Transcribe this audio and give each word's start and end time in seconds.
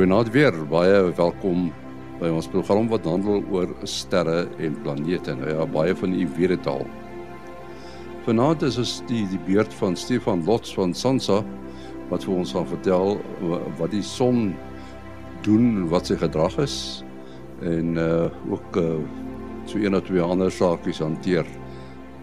Goeienaand 0.00 0.30
weer. 0.32 0.54
Baie 0.64 1.00
welkom 1.12 1.66
by 2.22 2.30
ons 2.32 2.46
program 2.48 2.86
wat 2.88 3.04
handel 3.04 3.42
oor 3.52 3.68
sterre 3.84 4.46
en 4.56 4.78
planete. 4.80 5.34
Nou 5.36 5.50
ja, 5.50 5.66
baie 5.68 5.92
van 5.92 6.14
u 6.16 6.22
weet 6.38 6.54
dit 6.54 6.68
al. 6.72 6.86
Vanaand 8.24 8.64
is 8.64 8.78
ons 8.80 8.94
die 9.10 9.26
die 9.28 9.40
beurt 9.44 9.76
van 9.76 9.98
Stefan 10.00 10.40
Lots 10.46 10.72
van 10.72 10.96
Sansa 10.96 11.42
wat 12.08 12.24
vir 12.24 12.32
ons 12.32 12.54
gaan 12.56 12.64
vertel 12.70 13.20
wat 13.76 13.92
die 13.92 14.00
son 14.00 14.54
doen, 15.44 15.84
wat 15.92 16.08
sy 16.08 16.16
gedrag 16.24 16.56
is 16.64 17.04
en 17.60 18.00
uh 18.00 18.32
ook 18.48 18.80
uh 18.80 18.96
so 19.68 19.76
een 19.76 20.00
of 20.00 20.08
twee 20.08 20.24
ander 20.24 20.48
saakies 20.48 21.04
hanteer. 21.04 21.44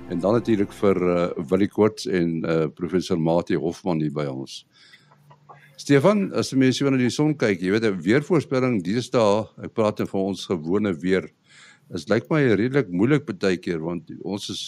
En 0.10 0.18
dan 0.26 0.40
natuurlik 0.40 0.74
vir 0.82 1.04
uh 1.14 1.30
Willie 1.54 1.70
Koorts 1.70 2.10
en 2.10 2.42
uh 2.42 2.74
professor 2.74 3.22
Mati 3.22 3.54
Hofman 3.54 4.02
hier 4.02 4.18
by 4.18 4.26
ons. 4.34 4.64
Stefan, 5.78 6.32
as 6.34 6.50
mense 6.58 6.82
so 6.82 6.90
na 6.90 6.98
die 6.98 7.12
son 7.14 7.36
kyk, 7.38 7.62
jy 7.62 7.70
weet 7.70 7.86
'n 7.86 8.00
weervoorspelling 8.02 8.80
deesdae, 8.82 9.46
ek 9.62 9.76
praat 9.78 10.00
net 10.00 10.10
van 10.10 10.34
ons 10.34 10.48
gewone 10.50 10.94
weer, 10.98 11.30
is 11.94 12.08
lyk 12.10 12.26
my 12.32 12.42
redelik 12.58 12.90
moeilik 12.90 13.28
baie 13.30 13.58
keer 13.62 13.80
want 13.80 14.10
ons 14.26 14.50
is 14.50 14.64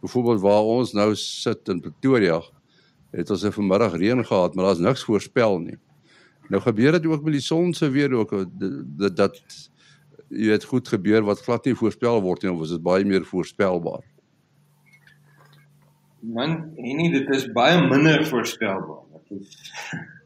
byvoorbeeld 0.00 0.40
waar 0.40 0.64
ons 0.64 0.94
nou 0.94 1.14
sit 1.14 1.68
in 1.68 1.82
Pretoria, 1.84 2.40
het 3.12 3.30
ons 3.30 3.44
'n 3.44 3.52
vanmiddag 3.52 3.98
reën 4.00 4.24
gehad, 4.24 4.54
maar 4.54 4.64
daar's 4.64 4.80
niks 4.80 5.04
voorspel 5.04 5.58
nie. 5.60 5.76
Nou 6.48 6.62
gebeur 6.62 6.92
dit 6.92 7.06
ook 7.06 7.24
met 7.24 7.32
die 7.32 7.44
son 7.44 7.74
se 7.74 7.90
weer 7.90 8.12
ook 8.12 8.30
dat 8.96 9.16
dat 9.16 9.36
jy 10.30 10.50
het 10.52 10.64
goed 10.64 10.88
gebeur 10.88 11.22
wat 11.24 11.44
glad 11.44 11.64
nie 11.66 11.74
voorspel 11.74 12.22
word 12.22 12.42
nie, 12.42 12.52
of 12.52 12.62
is 12.62 12.70
dit 12.70 12.82
baie 12.82 13.04
meer 13.04 13.24
voorspelbaar? 13.24 14.02
Man, 16.20 16.72
nee, 16.76 17.10
dit 17.12 17.28
is 17.28 17.52
baie 17.52 17.88
minder 17.88 18.26
voorspelbaar. 18.26 19.04
Dit 19.28 19.40
is 19.40 20.16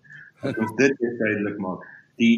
ons 0.42 0.74
dit 0.78 0.98
duidelik 1.00 1.58
maak. 1.62 1.86
Die 2.20 2.34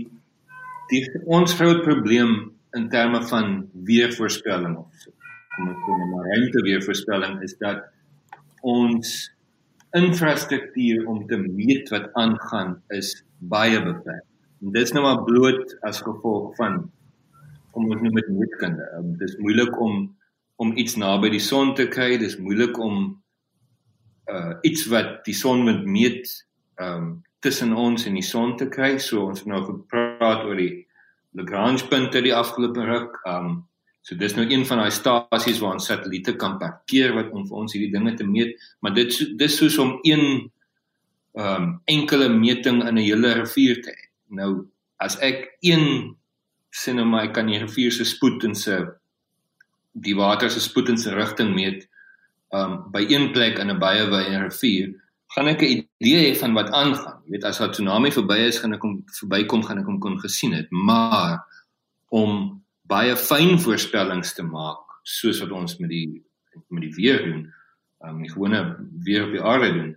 die 0.91 1.05
ons 1.25 1.55
groot 1.57 1.81
probleem 1.87 2.35
in 2.77 2.89
terme 2.93 3.23
van 3.31 3.55
weervoorspelling 3.89 4.77
of 4.83 5.07
kom 5.55 5.71
ek 5.71 5.81
kom 5.87 6.03
maar 6.11 6.27
ruimte 6.29 6.65
weervoorspelling 6.67 7.39
is 7.47 7.55
dat 7.63 7.87
ons 8.67 9.15
infrastruktuur 9.95 11.07
om 11.09 11.23
te 11.31 11.39
meet 11.39 11.89
wat 11.95 12.11
aangaan 12.19 12.77
is 12.97 13.15
baie 13.39 13.79
beperk. 13.81 14.27
En 14.61 14.73
dit 14.75 14.83
is 14.83 14.93
nou 14.97 15.05
maar 15.05 15.23
bloot 15.27 15.75
as 15.87 16.03
gevolg 16.03 16.55
van 16.59 16.83
kom 17.75 17.91
ons 17.91 18.03
noem 18.03 18.19
dit 18.19 18.31
meetkunde. 18.35 18.87
Um, 18.99 19.13
dit 19.19 19.29
is 19.29 19.39
moeilik 19.43 19.81
om 19.81 20.09
om 20.63 20.71
iets 20.79 20.95
naby 21.01 21.33
die 21.35 21.43
son 21.43 21.73
te 21.75 21.89
kry. 21.91 22.15
Dit 22.19 22.35
is 22.35 22.39
moeilik 22.39 22.79
om 22.79 23.07
uh 24.31 24.55
iets 24.67 24.87
wat 24.91 25.19
die 25.27 25.37
son 25.37 25.65
moet 25.67 25.83
meet 25.85 26.31
um 26.81 27.23
tussen 27.45 27.75
ons 27.77 28.07
en 28.09 28.17
die 28.17 28.25
son 28.25 28.57
te 28.57 28.69
kry. 28.73 28.97
So 29.03 29.29
ons 29.29 29.45
het 29.45 29.51
nou 29.51 29.61
gepraat 29.67 30.47
oor 30.49 30.59
die 30.59 30.87
Lagrange 31.35 31.89
punte 31.91 32.23
die 32.23 32.35
afgelope 32.35 32.85
ruk. 32.89 33.21
Um 33.29 33.65
so 34.05 34.17
dis 34.21 34.35
nou 34.37 34.45
een 34.45 34.67
van 34.69 34.83
daai 34.83 34.93
stasies 34.93 35.63
waar 35.63 35.79
ons 35.79 35.87
satelliete 35.89 36.35
kan 36.37 36.59
parkeer 36.61 37.15
wat 37.17 37.31
om 37.33 37.47
vir 37.49 37.63
ons 37.63 37.73
hierdie 37.73 37.93
dinge 37.95 38.13
te 38.19 38.27
meet, 38.29 38.59
maar 38.85 38.93
dit 38.93 39.15
dis 39.41 39.57
soos 39.57 39.79
om 39.81 39.95
een 40.05 40.51
um 41.41 41.71
enkele 41.91 42.29
meting 42.29 42.83
in 42.85 42.99
'n 42.99 43.07
hele 43.07 43.33
rivier 43.41 43.81
te 43.83 43.91
hê. 43.91 44.05
Nou 44.29 44.67
as 45.01 45.17
ek 45.21 45.57
een 45.63 46.17
sin 46.71 46.99
in 46.99 47.11
my 47.11 47.29
kan 47.33 47.47
die 47.47 47.59
rivier 47.59 47.93
se 47.93 48.05
spoed 48.05 48.45
en 48.45 48.55
se 48.55 48.77
die 49.93 50.15
water 50.15 50.51
se 50.51 50.61
spoed 50.61 50.89
en 50.89 50.99
se 50.99 51.15
rigting 51.15 51.55
meet 51.55 51.89
um 52.53 52.85
by 52.93 53.07
een 53.09 53.33
plek 53.33 53.59
in 53.59 53.71
'n 53.71 53.79
baie 53.79 54.05
wye 54.11 54.39
rivier 54.39 54.95
gaan 55.35 55.49
ek 55.51 55.63
'n 55.63 55.89
idee 55.99 56.31
hê 56.31 56.37
van 56.39 56.55
wat 56.55 56.71
aangaan. 56.71 57.19
Jy 57.27 57.31
weet 57.31 57.45
as 57.45 57.61
'n 57.61 57.71
tsunami 57.71 58.11
verby 58.11 58.39
is, 58.47 58.59
gaan 58.59 58.75
ek 58.75 58.83
hom 58.83 59.03
verbykom, 59.21 59.63
gaan 59.63 59.79
ek 59.79 59.87
hom 59.87 59.99
kon 59.99 60.19
gesien 60.19 60.53
het. 60.53 60.71
Maar 60.71 61.43
om 62.09 62.63
baie 62.87 63.17
fyn 63.17 63.59
voorspellings 63.59 64.35
te 64.35 64.43
maak 64.43 64.85
soos 65.03 65.41
wat 65.41 65.51
ons 65.51 65.79
met 65.79 65.91
die 65.91 66.23
met 66.71 66.83
die 66.83 66.95
weer 66.95 67.19
doen, 67.25 67.53
um 68.07 68.23
die 68.23 68.31
gewone 68.31 68.77
weer 69.03 69.27
op 69.27 69.33
die 69.33 69.43
aarde 69.43 69.73
doen, 69.73 69.97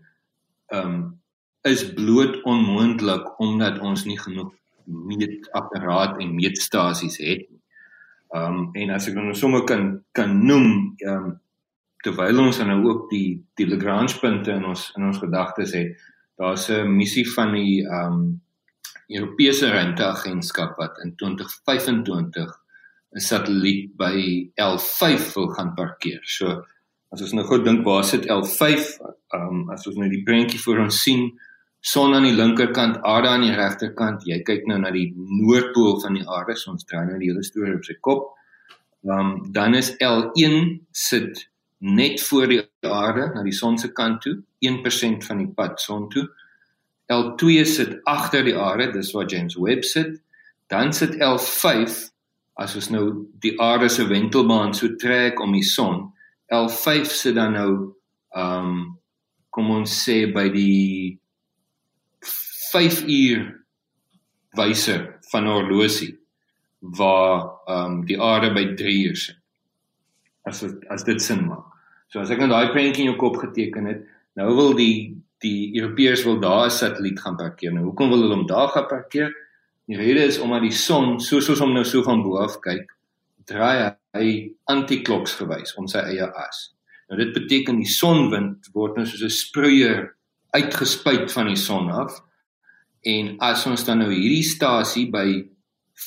um 0.74 1.20
is 1.62 1.94
bloot 1.94 2.42
onmoontlik 2.44 3.40
omdat 3.40 3.80
ons 3.80 4.06
nie 4.06 4.18
genoeg 4.20 4.54
meetapparaat 4.86 6.18
en 6.20 6.36
meetstasies 6.36 7.18
het 7.18 7.46
nie. 7.50 7.62
Um 8.34 8.70
en 8.74 8.90
as 8.90 9.08
ek 9.08 9.14
nou 9.14 9.36
sommer 9.36 9.64
kan 9.64 10.04
kan 10.12 10.46
noem, 10.46 10.96
um 11.06 11.40
terwyl 12.08 12.46
ons 12.46 12.60
nou 12.64 12.80
ook 12.86 13.08
die 13.12 13.38
die 13.60 13.68
Lagrange 13.68 14.16
punte 14.22 14.56
in 14.56 14.66
ons 14.68 14.88
in 14.96 15.08
ons 15.10 15.20
gedagtes 15.20 15.74
het, 15.76 15.98
daar's 16.40 16.70
'n 16.70 16.96
missie 16.96 17.28
van 17.36 17.54
die 17.54 17.84
ehm 17.84 18.14
um, 18.14 18.42
Europese 19.08 19.70
ruimteagentskap 19.72 20.76
wat 20.78 20.98
in 21.04 21.16
2025 21.16 22.50
'n 23.16 23.20
satelliet 23.20 23.96
by 23.98 24.16
L5 24.56 25.34
wil 25.36 25.48
gaan 25.56 25.74
parkeer. 25.76 26.20
So 26.24 26.64
as 27.12 27.22
ons 27.22 27.34
nou 27.34 27.46
goed 27.46 27.64
dink 27.64 27.86
waar 27.86 28.04
sit 28.04 28.28
L5? 28.28 28.64
Ehm 29.34 29.48
um, 29.48 29.70
as 29.70 29.88
ons 29.88 29.96
nou 29.96 30.10
die 30.10 30.24
prentjie 30.24 30.60
voor 30.60 30.80
ons 30.80 31.02
sien, 31.04 31.40
son 31.80 32.14
aan 32.14 32.24
die 32.24 32.36
linkerkant, 32.36 32.98
aarde 33.02 33.28
aan 33.28 33.46
die 33.48 33.56
regterkant. 33.56 34.26
Jy 34.26 34.42
kyk 34.44 34.66
nou 34.68 34.80
na 34.80 34.92
die 34.92 35.14
noordpool 35.16 36.00
van 36.02 36.14
die 36.14 36.28
aarde, 36.28 36.56
so 36.56 36.72
ons 36.72 36.86
draai 36.86 37.06
nou 37.06 37.20
die 37.20 37.30
hele 37.32 37.44
storie 37.44 37.76
op 37.76 37.84
sy 37.84 37.96
kop. 38.00 38.34
Ehm 39.04 39.20
um, 39.20 39.52
dan 39.52 39.76
is 39.76 39.96
L1 40.04 40.84
sit 40.92 41.48
net 41.78 42.22
voor 42.22 42.48
die 42.50 42.62
aarde 42.82 43.30
na 43.34 43.44
die 43.46 43.56
son 43.56 43.78
se 43.78 43.92
kant 43.94 44.22
toe, 44.22 44.38
1% 44.66 45.26
van 45.28 45.42
die 45.44 45.50
pad 45.54 45.82
son 45.82 46.08
toe. 46.10 46.26
L2 47.14 47.64
sit 47.70 47.98
agter 48.10 48.44
die 48.44 48.58
aarde, 48.58 48.92
dis 48.92 49.14
waar 49.16 49.30
James 49.30 49.56
Webb 49.56 49.86
sit. 49.86 50.18
Dan 50.68 50.94
sit 50.94 51.16
L5 51.24 51.94
as 52.58 52.76
ons 52.76 52.90
nou 52.90 53.06
die 53.44 53.54
aarde 53.62 53.90
se 53.94 54.08
wentelbaan 54.10 54.74
so 54.74 54.96
trek 55.00 55.40
om 55.40 55.54
die 55.54 55.66
son. 55.66 56.08
L5 56.54 57.12
sit 57.12 57.38
dan 57.38 57.54
nou 57.56 57.72
um 58.36 58.98
kom 59.54 59.72
ons 59.74 59.94
sê 60.04 60.26
by 60.34 60.50
die 60.54 61.18
5 62.74 63.04
uur 63.08 63.46
wyser 64.58 65.06
van 65.32 65.48
horlosie 65.50 66.12
waar 66.98 67.48
um 67.72 68.02
die 68.10 68.20
aarde 68.22 68.52
by 68.54 68.66
3 68.78 68.98
uur 69.08 69.18
sit 69.18 69.40
as 70.48 70.64
as 70.94 71.04
dit 71.08 71.22
sin 71.22 71.46
maak. 71.48 71.66
So 72.12 72.22
as 72.24 72.32
ek 72.32 72.40
nou 72.42 72.50
daai 72.52 72.72
prentjie 72.72 73.04
in 73.06 73.12
jou 73.12 73.20
kop 73.20 73.40
geteken 73.42 73.90
het, 73.92 74.06
nou 74.40 74.54
wil 74.56 74.78
die 74.78 75.18
die 75.44 75.70
Europeërs 75.78 76.24
wil 76.26 76.40
daar 76.42 76.66
'n 76.66 76.72
satelliet 76.72 77.20
gaan 77.20 77.38
parkeer. 77.38 77.74
Nou 77.74 77.84
hoekom 77.90 78.10
wil 78.10 78.22
hulle 78.22 78.36
hom 78.36 78.48
daar 78.48 78.70
gaan 78.70 78.88
parkeer? 78.88 79.34
Die 79.86 79.98
rede 79.98 80.24
is 80.24 80.40
omdat 80.40 80.62
die 80.62 80.72
son, 80.72 81.20
soos 81.20 81.46
soos 81.46 81.60
hom 81.60 81.74
nou 81.74 81.84
so 81.86 82.04
van 82.04 82.24
bo 82.24 82.38
af 82.38 82.60
kyk, 82.60 82.90
draai 83.46 83.96
hy 84.14 84.56
antikloks 84.66 85.36
gewys 85.36 85.76
om 85.78 85.88
sy 85.88 86.00
eie 86.00 86.26
as. 86.26 86.74
Nou 87.10 87.20
dit 87.20 87.34
beteken 87.34 87.78
die 87.78 87.92
sonwind 87.92 88.68
word 88.74 88.98
nou 88.98 89.06
soos 89.06 89.24
'n 89.24 89.30
sproeier 89.30 90.16
uitgespuit 90.56 91.32
van 91.32 91.48
die 91.48 91.56
son 91.56 91.92
af. 91.92 92.22
En 93.06 93.38
as 93.40 93.66
ons 93.66 93.86
dan 93.86 94.00
nou 94.00 94.12
hierdie 94.12 94.44
stasie 94.44 95.10
by 95.12 95.46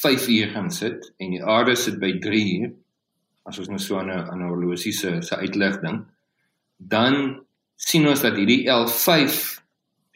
5 0.02 0.28
uur 0.28 0.48
gaan 0.54 0.70
sit 0.70 1.12
en 1.18 1.30
die 1.30 1.42
aarde 1.42 1.76
sit 1.76 1.98
by 1.98 2.18
3 2.18 2.60
uur, 2.60 2.72
as 3.48 3.58
ons 3.58 3.70
nou 3.72 3.78
so 3.78 3.98
aan 3.98 4.10
'n 4.10 4.26
aan 4.30 4.42
'n 4.42 4.48
horlosie 4.48 4.92
se 4.92 5.22
se 5.22 5.36
uitleg 5.36 5.80
ding, 5.80 6.04
dan 6.78 7.40
sien 7.76 8.08
ons 8.08 8.20
dat 8.20 8.36
hierdie 8.36 8.68
L5 8.68 9.60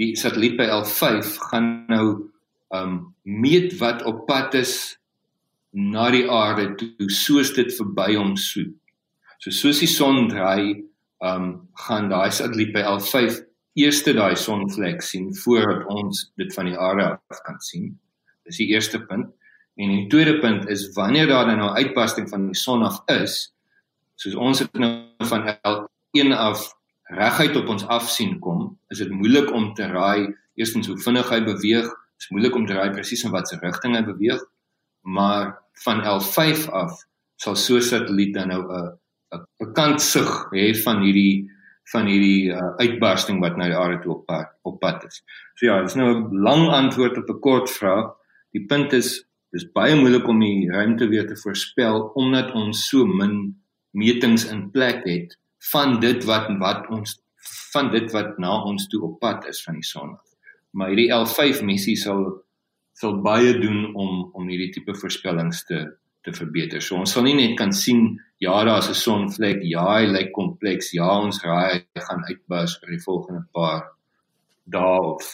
die 0.00 0.14
satelliet 0.16 0.56
by 0.56 0.66
L5 0.66 1.38
gaan 1.50 1.86
nou 1.88 2.30
um 2.74 3.14
meet 3.22 3.78
wat 3.78 4.02
op 4.02 4.26
pad 4.26 4.54
is 4.54 4.98
na 5.70 6.10
die 6.10 6.26
aarde 6.30 6.74
toe 6.78 7.10
soos 7.10 7.52
dit 7.54 7.70
verby 7.78 8.14
hom 8.14 8.36
soet. 8.36 8.74
So 9.38 9.50
soos 9.50 9.80
die 9.82 9.90
son 9.90 10.28
draai, 10.28 10.84
um 11.24 11.68
gaan 11.86 12.08
daai 12.08 12.30
satelliet 12.30 12.72
by 12.74 12.82
L5 12.82 13.40
eerste 13.74 14.14
daai 14.14 14.36
sonvlek 14.38 15.02
sien 15.02 15.32
voordat 15.42 15.86
ons 15.90 16.28
dit 16.38 16.52
van 16.54 16.70
die 16.70 16.78
aarde 16.78 17.06
af 17.14 17.40
kan 17.46 17.58
sien. 17.60 17.94
Dis 18.46 18.60
die 18.62 18.70
eerste 18.74 19.00
punt. 19.00 19.32
En 19.74 19.90
die 19.90 20.06
tweede 20.06 20.38
punt 20.38 20.68
is 20.68 20.92
wanneer 20.94 21.26
daar 21.26 21.46
nou 21.46 21.70
'n 21.70 21.76
uitbarsting 21.76 22.28
van 22.28 22.46
die 22.46 22.54
son 22.54 22.82
af 22.82 23.02
is, 23.06 23.54
soos 24.14 24.34
ons 24.34 24.58
dit 24.58 24.72
nou 24.78 25.02
van 25.18 25.58
elkeen 25.62 26.32
af 26.32 26.74
reguit 27.02 27.56
op 27.56 27.68
ons 27.68 27.86
af 27.86 28.10
sien 28.10 28.38
kom, 28.38 28.78
is 28.88 28.98
dit 28.98 29.10
moeilik 29.10 29.52
om 29.52 29.74
te 29.74 29.86
raai 29.86 30.34
eerstens 30.54 30.86
hoe 30.86 30.98
vinnig 30.98 31.28
hy 31.28 31.40
beweeg, 31.44 31.90
is 32.18 32.30
moeilik 32.30 32.54
om 32.54 32.66
te 32.66 32.74
raai 32.74 32.90
presies 32.90 33.24
in 33.24 33.30
watter 33.30 33.58
rigting 33.60 33.96
hy 33.96 34.04
beweeg, 34.04 34.44
maar 35.00 35.58
van 35.84 36.02
L5 36.02 36.70
af 36.70 37.02
sal 37.36 37.56
so 37.56 37.76
'n 37.76 37.82
satelliet 37.82 38.34
dan 38.34 38.48
nou 38.48 38.62
'n 38.62 38.98
'n 39.34 39.46
bekantsig 39.58 40.30
hê 40.52 40.74
van 40.84 41.02
hierdie 41.02 41.50
van 41.92 42.06
hierdie 42.06 42.48
uh, 42.52 42.72
uitbarsting 42.80 43.40
wat 43.44 43.56
na 43.56 43.68
die 43.68 43.76
aarde 43.76 43.98
toe 44.02 44.14
op 44.14 44.26
pad, 44.26 44.48
op 44.62 44.80
pad 44.80 45.04
is. 45.04 45.20
So 45.54 45.66
ja, 45.66 45.82
dis 45.82 45.94
nou 45.94 46.08
'n 46.14 46.42
lang 46.46 46.68
antwoord 46.70 47.18
op 47.18 47.28
'n 47.28 47.40
kort 47.40 47.70
vraag. 47.70 48.14
Die 48.52 48.64
punt 48.66 48.92
is 48.92 49.24
dis 49.54 49.66
baie 49.76 49.94
moeilik 49.94 50.26
om 50.28 50.40
die 50.42 50.70
ruimte 50.70 51.08
weer 51.08 51.26
te 51.28 51.36
voorspel 51.38 52.08
omdat 52.20 52.52
ons 52.58 52.88
so 52.90 53.06
min 53.06 53.54
metings 53.94 54.48
in 54.50 54.66
plek 54.74 55.04
het 55.06 55.36
van 55.72 56.00
dit 56.02 56.24
wat 56.28 56.50
wat 56.60 56.88
ons 56.92 57.18
van 57.74 57.90
dit 57.90 58.10
wat 58.14 58.38
na 58.42 58.56
ons 58.66 58.88
toe 58.90 59.02
op 59.08 59.20
pad 59.22 59.46
is 59.50 59.62
van 59.66 59.78
die 59.78 59.86
son. 59.86 60.16
Maar 60.74 60.90
hierdie 60.92 61.10
L5 61.14 61.62
missie 61.66 61.96
sal 61.98 62.26
sal 62.94 63.18
baie 63.22 63.54
doen 63.58 63.90
om 63.94 64.30
om 64.34 64.48
hierdie 64.50 64.72
tipe 64.74 64.94
voorspellings 64.98 65.64
te 65.70 65.84
te 66.24 66.32
verbeter. 66.32 66.80
So 66.80 66.96
ons 66.96 67.12
sal 67.12 67.26
nie 67.26 67.36
net 67.36 67.58
kan 67.58 67.72
sien 67.76 68.14
ja, 68.40 68.54
daar's 68.64 68.88
'n 68.88 68.94
sonvlek, 68.94 69.62
ja, 69.62 69.84
hy 69.94 70.06
lyk 70.06 70.32
kompleks, 70.32 70.92
ja, 70.92 71.08
ons 71.20 71.42
raai 71.44 71.84
hy 71.94 72.00
gaan 72.08 72.24
uitbars 72.28 72.78
vir 72.80 72.90
die 72.90 73.04
volgende 73.04 73.44
paar 73.52 73.84
dae 74.64 75.00
of 75.00 75.24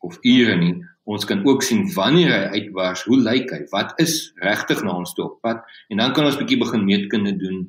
of 0.00 0.18
ure 0.22 0.56
nie. 0.56 0.74
Ons 1.04 1.24
kan 1.26 1.40
ook 1.46 1.64
sien 1.66 1.82
wanneer 1.96 2.30
hy 2.30 2.60
uitbars, 2.60 3.02
hoe 3.08 3.18
lyk 3.18 3.50
hy? 3.50 3.64
Wat 3.72 3.96
is 4.02 4.32
regtig 4.42 4.84
na 4.86 4.94
ons 4.94 5.14
toe 5.16 5.26
op 5.26 5.40
pad? 5.42 5.64
En 5.90 5.98
dan 5.98 6.14
kan 6.14 6.28
ons 6.28 6.38
bietjie 6.38 6.60
begin 6.60 6.84
meetkunde 6.86 7.34
doen 7.40 7.64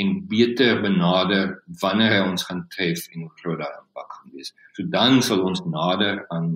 en 0.00 0.12
beter 0.26 0.80
benader 0.82 1.62
wanneer 1.82 2.16
hy 2.16 2.20
ons 2.30 2.44
gaan 2.48 2.64
tref 2.72 3.06
en 3.12 3.26
hoe 3.26 3.32
groot 3.42 3.60
daai 3.60 3.72
impak 3.76 4.12
gaan 4.16 4.34
wees. 4.34 4.54
So 4.74 4.88
dan 4.90 5.22
sal 5.22 5.44
ons 5.46 5.64
nader 5.68 6.24
aan 6.34 6.54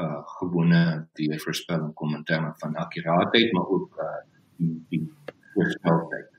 uh 0.00 0.22
gewone 0.38 1.08
die 1.20 1.28
voorspelling 1.36 1.90
kom 1.92 2.14
in 2.16 2.22
terme 2.24 2.54
van 2.62 2.78
akkuraatheid 2.80 3.50
maar 3.52 3.66
ook 3.76 3.98
uh 4.00 4.20
die 4.56 4.76
die 4.88 5.02
voorspeltyd. 5.52 6.30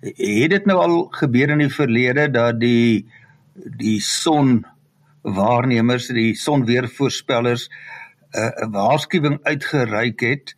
Het 0.00 0.50
dit 0.50 0.66
nou 0.66 0.78
al 0.80 0.96
gebeur 1.18 1.52
in 1.52 1.60
die 1.66 1.74
verlede 1.74 2.30
dat 2.32 2.60
die 2.60 3.04
die 3.52 4.00
son 4.00 4.62
waarnemers, 5.22 6.08
die 6.08 6.32
sonweervoorspellers 6.34 7.68
'n 8.32 8.64
uh, 8.64 8.68
waarskuwing 8.72 9.38
uitgereik 9.42 10.20
het 10.20 10.56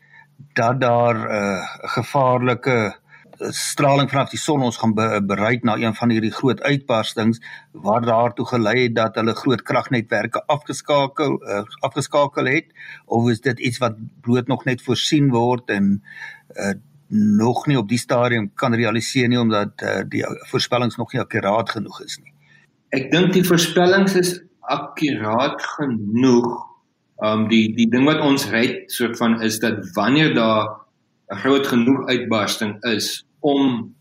dat 0.55 0.81
daar 0.81 1.15
'n 1.15 1.31
uh, 1.31 1.63
gevaarlike 1.97 3.03
straling 3.39 4.11
vanaf 4.11 4.31
die 4.31 4.39
son 4.39 4.63
ons 4.63 4.77
gaan 4.77 4.95
be 4.95 5.21
bereik 5.27 5.65
na 5.65 5.77
een 5.77 5.95
van 5.95 6.11
hierdie 6.11 6.33
groot 6.33 6.63
uitbarstings 6.63 7.41
waar 7.73 8.03
daartoe 8.03 8.47
gelei 8.47 8.83
het 8.83 8.95
dat 8.95 9.15
hulle 9.15 9.35
groot 9.35 9.63
kragnetwerke 9.63 10.43
afgeskakel 10.47 11.43
uh, 11.43 11.63
afgeskakel 11.81 12.47
het 12.47 12.67
of 13.05 13.31
is 13.31 13.41
dit 13.41 13.59
iets 13.59 13.79
wat 13.79 13.97
bloot 14.21 14.47
nog 14.47 14.65
net 14.65 14.83
voorsien 14.83 15.31
word 15.31 15.71
en 15.71 16.03
uh, 16.55 16.75
nog 17.09 17.67
nie 17.67 17.79
op 17.79 17.89
die 17.89 17.99
stadium 17.99 18.51
kan 18.55 18.75
realiseer 18.75 19.29
nie 19.29 19.41
omdat 19.41 19.83
uh, 19.83 20.01
die 20.09 20.25
voorspellings 20.51 20.97
nog 20.97 21.13
nie 21.13 21.23
akkuraat 21.23 21.71
genoeg 21.71 22.01
is 22.03 22.19
nie. 22.23 22.33
Ek 22.95 23.11
dink 23.11 23.33
die 23.33 23.45
voorspellings 23.45 24.15
is 24.15 24.39
akkuraat 24.61 25.63
genoeg. 25.77 26.74
Um 27.23 27.49
die 27.49 27.75
die 27.75 27.87
ding 27.91 28.07
wat 28.09 28.21
ons 28.21 28.49
red 28.51 28.91
soort 28.93 29.17
van 29.21 29.41
is 29.43 29.61
dat 29.63 29.85
wanneer 29.95 30.35
daar 30.35 30.67
'n 31.31 31.37
groot 31.37 31.67
genoeg 31.67 32.09
uitbarsting 32.09 32.83
is 32.85 33.25
om 33.41 33.95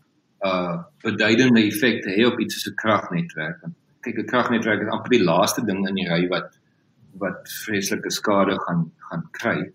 uh 0.44 0.82
beduidende 1.02 1.62
effek 1.62 2.02
te 2.02 2.10
hê 2.10 2.26
op 2.26 2.40
iets 2.40 2.54
soos 2.54 2.72
'n 2.72 2.76
kragnetwerk. 2.76 3.60
Kyk, 4.00 4.18
'n 4.18 4.26
kragnetwerk 4.26 4.82
is 4.82 4.92
amper 4.92 5.10
die 5.10 5.24
laaste 5.24 5.64
ding 5.64 5.88
in 5.88 5.94
die 5.94 6.08
ry 6.08 6.28
wat 6.28 6.58
wat 7.18 7.48
vreeslike 7.64 8.10
skade 8.10 8.58
gaan 8.66 8.90
gaan 9.10 9.28
kry. 9.30 9.72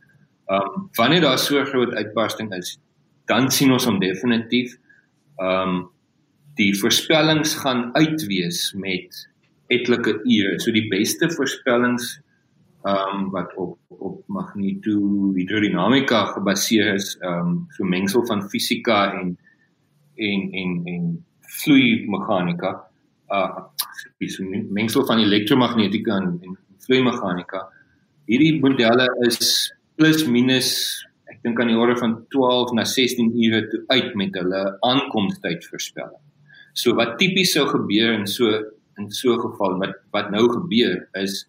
Um 0.48 0.90
wanneer 0.98 1.22
daar 1.22 1.40
so 1.40 1.64
groot 1.66 1.94
uitbarsting 1.94 2.54
is, 2.54 2.78
dan 3.26 3.52
sien 3.52 3.72
ons 3.72 3.86
hom 3.86 4.00
definitief. 4.00 4.78
Um 5.38 5.90
die 6.56 6.74
voorspellings 6.80 7.56
gaan 7.56 7.96
uitwees 7.96 8.74
met 8.74 9.28
etlike 9.68 10.20
ure. 10.26 10.60
So 10.60 10.72
die 10.72 10.88
beste 10.90 11.30
voorspellings 11.32 12.20
um 12.84 13.30
wat 13.32 13.56
op 13.56 13.78
op 13.88 14.24
magnetohidrodinamika 14.28 16.26
gebaseer 16.26 16.94
is, 16.94 17.18
um 17.22 17.66
so 17.76 17.84
mengsel 17.84 18.26
van 18.26 18.46
fisika 18.50 19.14
en 19.14 19.38
en 20.16 20.52
en 20.52 20.82
en 20.86 21.26
vloeimeganika. 21.40 22.72
Uh 23.28 23.68
so 24.28 24.44
mengsel 24.70 25.06
van 25.06 25.20
elektromagnetika 25.20 26.16
en, 26.16 26.40
en 26.42 26.58
vloeimeganika. 26.86 27.68
Hierdie 28.26 28.60
modelle 28.62 29.08
is 29.28 29.74
plus 29.96 30.26
minus 30.28 30.72
ek 31.30 31.44
dink 31.44 31.60
aan 31.62 31.70
die 31.72 31.78
orde 31.78 31.96
van 32.00 32.16
12 32.34 32.74
na 32.78 32.86
16 32.88 33.36
ure 33.38 33.62
toe 33.70 33.84
uit 33.94 34.16
met 34.16 34.36
hulle 34.40 34.64
aankomstyd 34.86 35.66
voorspelling. 35.70 36.22
So 36.74 36.96
wat 36.98 37.18
tipies 37.20 37.54
sou 37.56 37.68
gebeur 37.70 38.16
in 38.16 38.28
so 38.28 38.50
in 39.00 39.12
so 39.12 39.36
'n 39.36 39.42
geval 39.46 39.80
wat 39.80 39.96
wat 40.12 40.32
nou 40.32 40.46
gebeur 40.50 41.08
is 41.14 41.46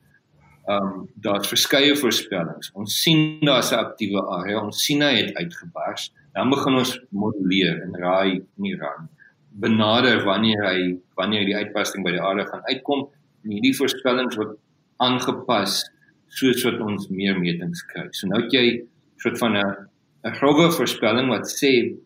ehm 0.68 0.86
um, 0.86 1.08
daar's 1.14 1.48
verskeie 1.48 1.94
voorspellings. 1.96 2.70
Ons 2.74 3.00
sien 3.02 3.40
daar's 3.40 3.72
'n 3.72 3.82
aktiewe 3.84 4.20
area, 4.38 4.60
ons 4.60 4.84
sien 4.84 5.02
hy 5.02 5.14
het 5.16 5.36
uitgebars. 5.36 6.12
Dan 6.34 6.50
begin 6.50 6.74
ons 6.74 7.00
modelleer 7.10 7.82
en 7.82 7.94
raai 7.94 8.42
nie 8.54 8.76
raai. 8.76 9.06
Benader 9.50 10.24
wanneer 10.24 10.64
hy 10.64 10.98
wanneer 11.14 11.44
die 11.44 11.56
uitbarsting 11.56 12.04
by 12.04 12.10
die 12.10 12.22
aarde 12.22 12.46
gaan 12.46 12.62
uitkom 12.64 13.08
en 13.44 13.50
hierdie 13.50 13.76
voorspellings 13.76 14.36
word 14.36 14.58
aangepas 14.96 15.84
soos 16.28 16.64
wat 16.64 16.80
ons 16.80 17.08
meer 17.08 17.38
metings 17.38 17.82
kry. 17.82 18.06
So 18.12 18.28
nou 18.28 18.42
het 18.42 18.52
jy 18.52 18.84
soort 19.16 19.38
van 19.38 19.56
'n 19.56 19.88
'n 20.24 20.34
groewe 20.38 20.70
voorspelling 20.70 21.28
wat 21.28 21.48
sê 21.48 21.96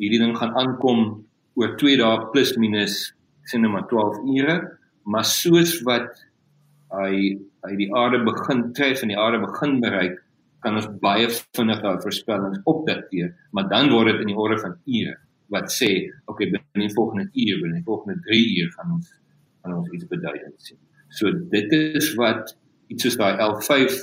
hierdie 0.00 0.18
ding 0.18 0.36
gaan 0.36 0.56
aankom 0.56 1.24
oor 1.54 1.76
2 1.76 1.96
dae 1.96 2.30
plus 2.32 2.56
minus 2.56 3.14
sien 3.44 3.60
nou 3.60 3.72
maar 3.72 3.86
12 3.90 4.22
ure, 4.24 4.56
maar 5.04 5.24
soos 5.24 5.82
wat 5.82 6.24
hy 6.94 7.34
hy 7.64 7.76
die 7.80 7.90
aarde 7.96 8.20
begin 8.26 8.66
tref 8.76 9.02
en 9.02 9.12
die 9.12 9.18
aarde 9.18 9.40
begin 9.42 9.78
bereik, 9.82 10.18
kan 10.64 10.76
ons 10.80 10.88
baie 11.00 11.28
vinnig 11.56 11.80
daai 11.84 12.00
voorspellings 12.02 12.60
opdateer, 12.70 13.34
maar 13.56 13.68
dan 13.68 13.90
word 13.92 14.12
dit 14.12 14.24
in 14.24 14.32
die 14.32 14.40
orde 14.40 14.58
van 14.62 14.76
ure 14.84 15.14
wat 15.52 15.70
sê, 15.72 15.90
okay, 16.30 16.48
binne 16.50 16.86
die 16.86 16.94
volgende 16.94 17.28
uur, 17.28 17.60
binne 17.60 17.78
die 17.78 17.86
volgende 17.86 18.16
3 18.26 18.40
uur 18.60 18.72
gaan 18.78 18.96
ons 18.96 19.12
gaan 19.64 19.76
ons 19.78 19.92
iets 19.96 20.08
beduidend 20.08 20.56
sien. 20.60 20.80
So 21.14 21.30
dit 21.52 21.72
is 21.72 22.10
wat 22.20 22.52
iets 22.92 23.06
soos 23.06 23.16
daai 23.20 23.40
L5 23.40 23.94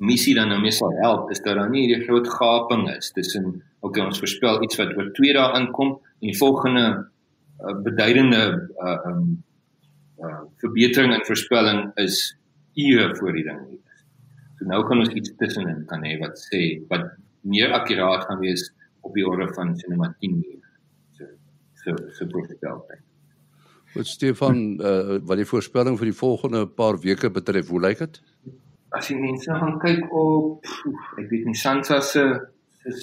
missie 0.00 0.34
dan 0.36 0.48
nou 0.52 0.60
mee 0.62 0.72
sal 0.72 0.94
help, 1.02 1.28
is 1.32 1.42
dat 1.44 1.58
daar 1.58 1.68
nie 1.72 1.84
hierdie 1.84 2.06
groot 2.06 2.28
gaping 2.32 2.86
is 2.92 3.10
tussen 3.16 3.58
okay, 3.80 4.04
ons 4.04 4.20
voorspel 4.20 4.62
iets 4.64 4.78
wat 4.80 4.94
oor 4.96 5.10
2 5.16 5.36
dae 5.36 5.48
aankom 5.58 5.96
en 5.96 6.30
die 6.30 6.38
volgende 6.38 6.84
uh, 6.96 7.76
beduidende 7.84 8.42
uh 8.80 8.98
um 9.10 9.30
uh 10.20 10.42
verbetering 10.62 11.14
in 11.16 11.24
voorspelling 11.24 11.90
is 11.94 12.36
ure 12.74 13.16
voor 13.16 13.32
die 13.32 13.44
ding 13.44 13.60
hier. 13.68 14.00
So 14.58 14.68
nou 14.68 14.82
kan 14.88 15.00
ons 15.00 15.14
iets 15.16 15.32
tussenin 15.40 15.84
kan 15.88 16.04
hê 16.04 16.16
wat 16.20 16.38
sê 16.38 16.62
wat 16.92 17.06
meer 17.48 17.72
akkuraat 17.72 18.26
gaan 18.28 18.42
wees 18.42 18.66
op 19.00 19.14
die 19.16 19.24
orde 19.26 19.48
van 19.56 19.72
sinema 19.78 20.10
10 20.20 20.40
uur. 20.40 20.66
So 21.16 21.30
so 21.84 21.96
so 22.16 22.28
voorspelbaar. 22.32 23.00
Wat 23.94 24.06
Stefan 24.06 24.58
uh, 24.78 25.16
wat 25.26 25.40
die 25.40 25.48
voorspelling 25.48 25.96
vir 25.98 26.10
die 26.12 26.18
volgende 26.18 26.66
paar 26.66 27.00
weke 27.02 27.30
betref, 27.30 27.72
hoe 27.72 27.80
lyk 27.82 28.04
dit? 28.04 28.20
As 28.94 29.08
jy 29.10 29.16
mense 29.18 29.56
gaan 29.62 29.78
kyk 29.82 30.12
op 30.14 30.68
ek 31.18 31.26
weet 31.32 31.48
nie 31.48 31.58
Sansa 31.58 32.00
se 32.04 32.26
se 32.82 32.94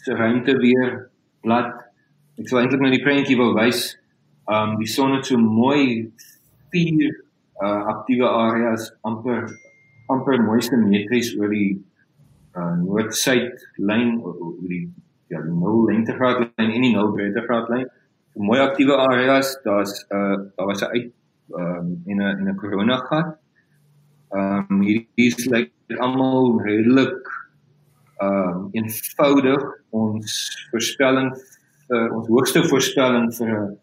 se 0.00 0.16
ruimte 0.16 0.56
weer 0.58 1.10
blad. 1.44 1.70
Ek 2.38 2.50
sou 2.50 2.58
eintlik 2.62 2.82
net 2.82 2.96
die 2.96 3.04
prentjie 3.04 3.38
wou 3.38 3.52
wys. 3.58 3.92
Um 4.48 4.78
die 4.80 4.88
son 4.88 5.18
het 5.18 5.28
so 5.28 5.38
mooi 5.38 6.08
vier 6.72 7.10
uh 7.62 7.82
aktiewe 7.94 8.28
areas 8.28 8.92
amper 9.02 9.48
amper 10.08 10.42
mooi 10.42 10.60
simmetries 10.62 11.34
oor 11.38 11.50
die 11.52 11.76
uh, 12.56 12.74
noord-suid 12.82 13.66
lyn 13.90 14.16
oor 14.22 14.54
die 14.68 14.86
ja 15.28 15.40
die 15.44 15.52
0 15.52 15.86
lengtegraad 15.90 16.40
lyn 16.44 16.72
en 16.72 16.84
die 16.86 16.94
0 16.94 17.12
breedtegraad 17.16 17.68
lyn. 17.72 17.88
Mooi 18.38 18.60
aktiewe 18.62 18.94
areas, 19.02 19.56
daar's 19.64 19.92
'n 20.06 20.14
uh, 20.16 20.36
daar 20.56 20.66
was 20.66 20.82
'n 20.82 20.90
uit 20.96 21.12
um, 21.60 21.86
en 22.06 22.16
'n 22.16 22.38
en 22.40 22.48
'n 22.48 22.56
korona 22.56 22.96
gat. 22.96 23.36
Ehm 24.30 24.66
um, 24.70 24.80
hierdie 24.82 25.28
is 25.28 25.46
lyk 25.46 25.72
like, 25.88 26.00
almal 26.00 26.60
redelik 26.62 27.24
ehm 28.20 28.56
um, 28.56 28.68
eenvoudig 28.72 29.62
ons 29.90 30.32
voorspelling 30.70 31.30
vir 31.88 32.14
ons 32.16 32.28
hoogste 32.28 32.62
voorspelling 32.70 33.34
vir 33.38 33.48
'n 33.48 33.78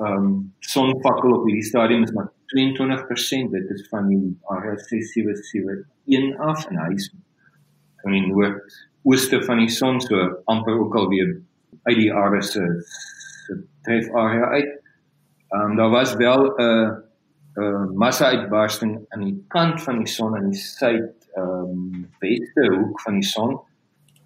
ehm 0.00 0.24
um, 0.24 0.52
sonvakkel 0.58 1.34
op 1.36 1.44
hierdie 1.44 1.66
stadium 1.66 2.02
is 2.02 2.12
maar 2.16 2.30
22% 2.54 3.50
dit 3.50 3.70
is 3.70 3.88
van 3.88 4.08
die 4.08 4.38
area 4.54 4.76
6771 4.76 6.38
af 6.38 6.66
en 6.70 6.78
hy 6.80 6.94
is 6.94 7.10
van 8.02 8.16
die 8.16 8.26
noordooste 8.26 9.42
van 9.44 9.60
die 9.60 9.68
son 9.68 10.00
so 10.00 10.22
amper 10.44 10.78
ook 10.78 10.96
al 10.96 11.08
weer 11.08 11.34
uit 11.82 11.96
die 11.96 12.12
area 12.12 12.40
se 12.40 12.64
tref 13.82 14.10
area 14.12 14.48
uit. 14.56 14.72
Ehm 15.48 15.70
um, 15.70 15.76
daar 15.76 15.90
was 15.90 16.14
wel 16.14 16.52
'n 16.56 17.02
'n 17.56 17.96
massa 17.96 18.26
uitbarsting 18.26 19.04
aan 19.08 19.24
die 19.24 19.44
kant 19.48 19.82
van 19.82 19.96
die 19.98 20.06
son 20.06 20.36
in 20.36 20.50
die 20.50 20.58
suid 20.58 21.28
ehm 21.34 21.44
um, 21.44 22.08
weste 22.18 22.74
hoek 22.74 23.00
van 23.00 23.14
die 23.14 23.28
son 23.28 23.60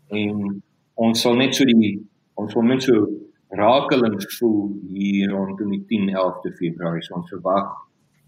en 0.08 0.62
ons 0.94 1.20
sal 1.20 1.34
net 1.36 1.54
so 1.54 1.64
die 1.64 2.08
ons 2.34 2.54
wil 2.54 2.62
net 2.62 2.82
so 2.82 3.08
rakelings 3.56 4.38
voel 4.38 4.72
hier 4.90 5.30
rondom 5.30 5.70
die 5.70 5.84
10 5.90 6.10
11de 6.10 6.52
Februarie 6.58 7.08
ons 7.14 7.28
verwag 7.28 7.70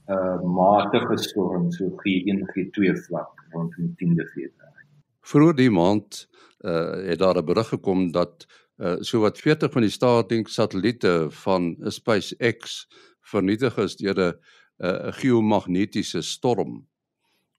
'n 0.07 0.15
uh, 0.15 0.41
matige 0.43 1.17
storm 1.19 1.71
so 1.73 1.91
G1 2.03 2.45
G2 2.53 2.95
vlak 3.07 3.33
rond 3.53 3.75
die 3.77 3.91
10de 3.99 4.27
Februarie. 4.35 4.87
Vroeger 5.21 5.57
die 5.57 5.71
maand 5.71 6.29
uh, 6.61 7.09
het 7.11 7.19
daar 7.19 7.39
'n 7.39 7.45
berig 7.45 7.69
gekom 7.69 8.13
dat 8.13 8.47
uh, 8.79 8.97
so 9.01 9.21
wat 9.21 9.39
40 9.39 9.73
van 9.73 9.83
die 9.83 9.91
Starlink 9.91 10.49
satelliete 10.49 11.27
van 11.31 11.77
SpaceX 11.81 12.87
vernietig 13.21 13.79
is 13.79 13.97
deur 13.97 14.19
'n 14.19 14.35
'n 14.79 15.13
geomagnetiese 15.13 16.23
storm. 16.23 16.87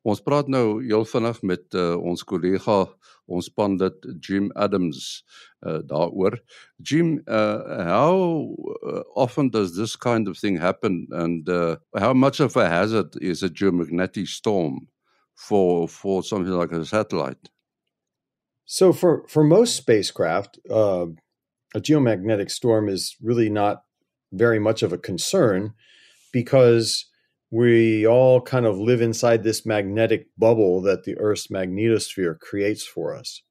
Ons 0.08 0.22
praat 0.24 0.48
nou 0.48 0.80
heel 0.80 1.04
vinnig 1.10 1.40
met 1.44 1.76
uh, 1.76 1.98
ons 2.00 2.24
kollega 2.24 2.78
ons 3.28 3.50
pandit 3.52 4.06
Jim 4.24 4.48
Adams 4.56 5.24
uh, 5.66 5.82
daaroor. 5.84 6.38
Jim, 6.80 7.18
uh, 7.28 7.84
how 7.84 8.56
often 9.20 9.50
does 9.50 9.76
this 9.76 9.98
kind 9.98 10.30
of 10.30 10.38
thing 10.38 10.56
happen 10.58 11.08
and 11.12 11.50
uh, 11.50 11.76
how 11.98 12.14
much 12.14 12.40
of 12.40 12.56
a 12.56 12.70
hazard 12.70 13.18
is 13.22 13.44
a 13.44 13.50
geomagnetic 13.50 14.28
storm 14.28 14.88
for 15.36 15.90
for 15.90 16.24
something 16.24 16.54
like 16.54 16.72
a 16.72 16.86
satellite? 16.86 17.50
So 18.66 18.94
for 18.94 19.28
for 19.28 19.44
most 19.44 19.76
spacecraft, 19.76 20.60
uh, 20.70 21.08
a 21.76 21.82
geomagnetic 21.82 22.50
storm 22.50 22.88
is 22.88 23.18
really 23.22 23.50
not 23.50 23.84
very 24.32 24.60
much 24.60 24.84
of 24.84 24.94
a 24.94 24.98
concern 24.98 25.74
because 26.32 27.06
we 27.50 28.06
all 28.06 28.42
kind 28.42 28.66
of 28.66 28.78
live 28.78 29.02
inside 29.02 29.44
this 29.44 29.66
magnetic 29.66 30.28
bubble 30.38 30.82
that 30.82 31.04
the 31.04 31.18
Earth's 31.18 31.48
magnetosphere 31.48 32.40
creates 32.40 32.86
for 32.86 33.16
us. 33.16 33.42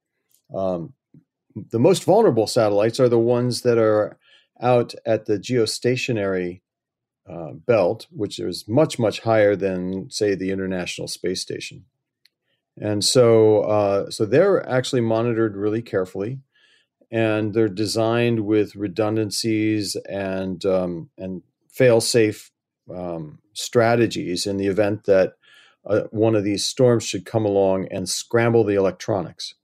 Um, 0.55 0.93
the 1.71 1.79
most 1.79 2.05
vulnerable 2.05 2.47
satellites 2.47 3.01
are 3.01 3.09
the 3.09 3.19
ones 3.19 3.63
that 3.63 3.79
are 3.79 4.19
out 4.61 4.95
at 5.07 5.25
the 5.25 5.39
geostationary 5.39 6.61
uh, 7.29 7.53
belt, 7.53 8.07
which 8.11 8.39
is 8.39 8.67
much, 8.69 8.99
much 8.99 9.21
higher 9.21 9.57
than, 9.57 10.11
say, 10.11 10.35
the 10.35 10.51
International 10.51 11.09
Space 11.09 11.41
Station. 11.41 11.85
And 12.79 13.03
so, 13.03 13.63
uh, 13.63 14.11
so 14.11 14.27
they're 14.27 14.69
actually 14.69 15.01
monitored 15.01 15.57
really 15.57 15.81
carefully, 15.83 16.41
and 17.11 17.55
they're 17.55 17.69
designed 17.69 18.41
with 18.41 18.77
redundancies 18.77 19.97
and 20.09 20.63
um, 20.67 21.09
and 21.17 21.43
fail-safe 21.71 22.51
um, 22.95 23.39
strategies 23.53 24.47
in 24.47 24.57
the 24.57 24.67
event 24.67 25.05
that 25.05 25.35
uh, 25.87 26.03
one 26.11 26.35
of 26.35 26.45
these 26.45 26.65
storms 26.65 27.05
should 27.05 27.25
come 27.25 27.45
along 27.45 27.87
and 27.91 28.09
scramble 28.09 28.65
the 28.65 28.75
electronics. 28.75 29.55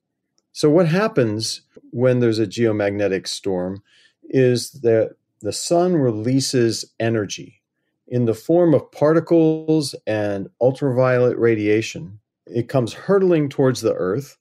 So, 0.52 0.71
what 0.71 0.88
happens 0.88 1.62
when 1.91 2.21
there's 2.21 2.38
a 2.38 2.47
geomagnetic 2.47 3.26
storm 3.26 3.83
is 4.25 4.71
that 4.83 5.17
the 5.41 5.52
sun 5.52 5.97
releases 5.97 6.85
energy 7.00 7.61
in 8.07 8.26
the 8.26 8.35
form 8.35 8.75
of 8.75 8.91
particles 8.93 9.95
and 10.07 10.49
ultraviolet 10.61 11.37
radiation. 11.38 12.21
It 12.47 12.69
comes 12.69 12.93
hurtling 12.93 13.49
towards 13.49 13.81
the 13.81 13.95
earth 13.95 14.37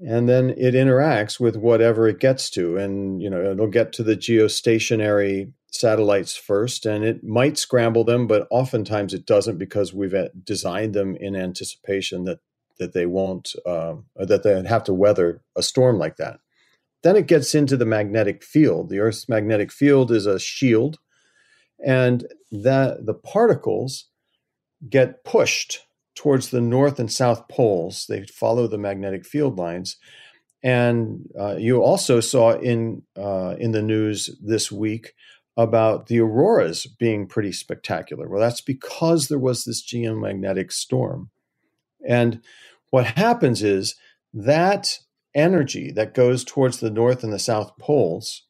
and 0.00 0.28
then 0.28 0.50
it 0.50 0.74
interacts 0.74 1.38
with 1.38 1.56
whatever 1.56 2.08
it 2.08 2.18
gets 2.18 2.50
to 2.50 2.76
and 2.76 3.22
you 3.22 3.30
know 3.30 3.52
it'll 3.52 3.66
get 3.66 3.92
to 3.92 4.02
the 4.02 4.16
geostationary 4.16 5.52
satellites 5.74 6.36
first 6.36 6.86
and 6.86 7.04
it 7.04 7.24
might 7.24 7.58
scramble 7.58 8.04
them 8.04 8.26
but 8.26 8.46
oftentimes 8.50 9.12
it 9.12 9.26
doesn't 9.26 9.58
because 9.58 9.92
we've 9.92 10.14
uh, 10.14 10.28
designed 10.44 10.94
them 10.94 11.16
in 11.16 11.34
anticipation 11.34 12.24
that 12.24 12.38
that 12.78 12.92
they 12.92 13.06
won't 13.06 13.54
um, 13.66 14.06
that 14.16 14.42
they 14.42 14.62
have 14.64 14.84
to 14.84 14.94
weather 14.94 15.42
a 15.56 15.62
storm 15.62 15.98
like 15.98 16.16
that. 16.16 16.40
Then 17.02 17.16
it 17.16 17.26
gets 17.26 17.54
into 17.54 17.76
the 17.76 17.84
magnetic 17.84 18.42
field. 18.42 18.88
The 18.88 18.98
earth's 18.98 19.28
magnetic 19.28 19.70
field 19.70 20.10
is 20.10 20.26
a 20.26 20.38
shield 20.38 20.98
and 21.84 22.26
that 22.50 23.04
the 23.04 23.14
particles 23.14 24.08
get 24.88 25.24
pushed 25.24 25.80
towards 26.14 26.50
the 26.50 26.60
north 26.60 26.98
and 26.98 27.12
south 27.12 27.48
poles. 27.48 28.06
They 28.08 28.24
follow 28.24 28.66
the 28.66 28.78
magnetic 28.78 29.26
field 29.26 29.58
lines. 29.58 29.96
And 30.62 31.28
uh, 31.38 31.56
you 31.56 31.82
also 31.82 32.20
saw 32.20 32.52
in 32.52 33.02
uh, 33.16 33.56
in 33.58 33.72
the 33.72 33.82
news 33.82 34.30
this 34.42 34.72
week 34.72 35.12
about 35.56 36.06
the 36.06 36.18
auroras 36.20 36.86
being 36.86 37.26
pretty 37.26 37.52
spectacular. 37.52 38.28
Well, 38.28 38.40
that's 38.40 38.60
because 38.60 39.28
there 39.28 39.38
was 39.38 39.64
this 39.64 39.84
geomagnetic 39.84 40.72
storm. 40.72 41.30
And 42.06 42.42
what 42.90 43.06
happens 43.06 43.62
is 43.62 43.94
that 44.32 44.98
energy 45.34 45.90
that 45.92 46.14
goes 46.14 46.44
towards 46.44 46.78
the 46.80 46.90
north 46.90 47.24
and 47.24 47.32
the 47.32 47.38
south 47.38 47.76
poles 47.78 48.42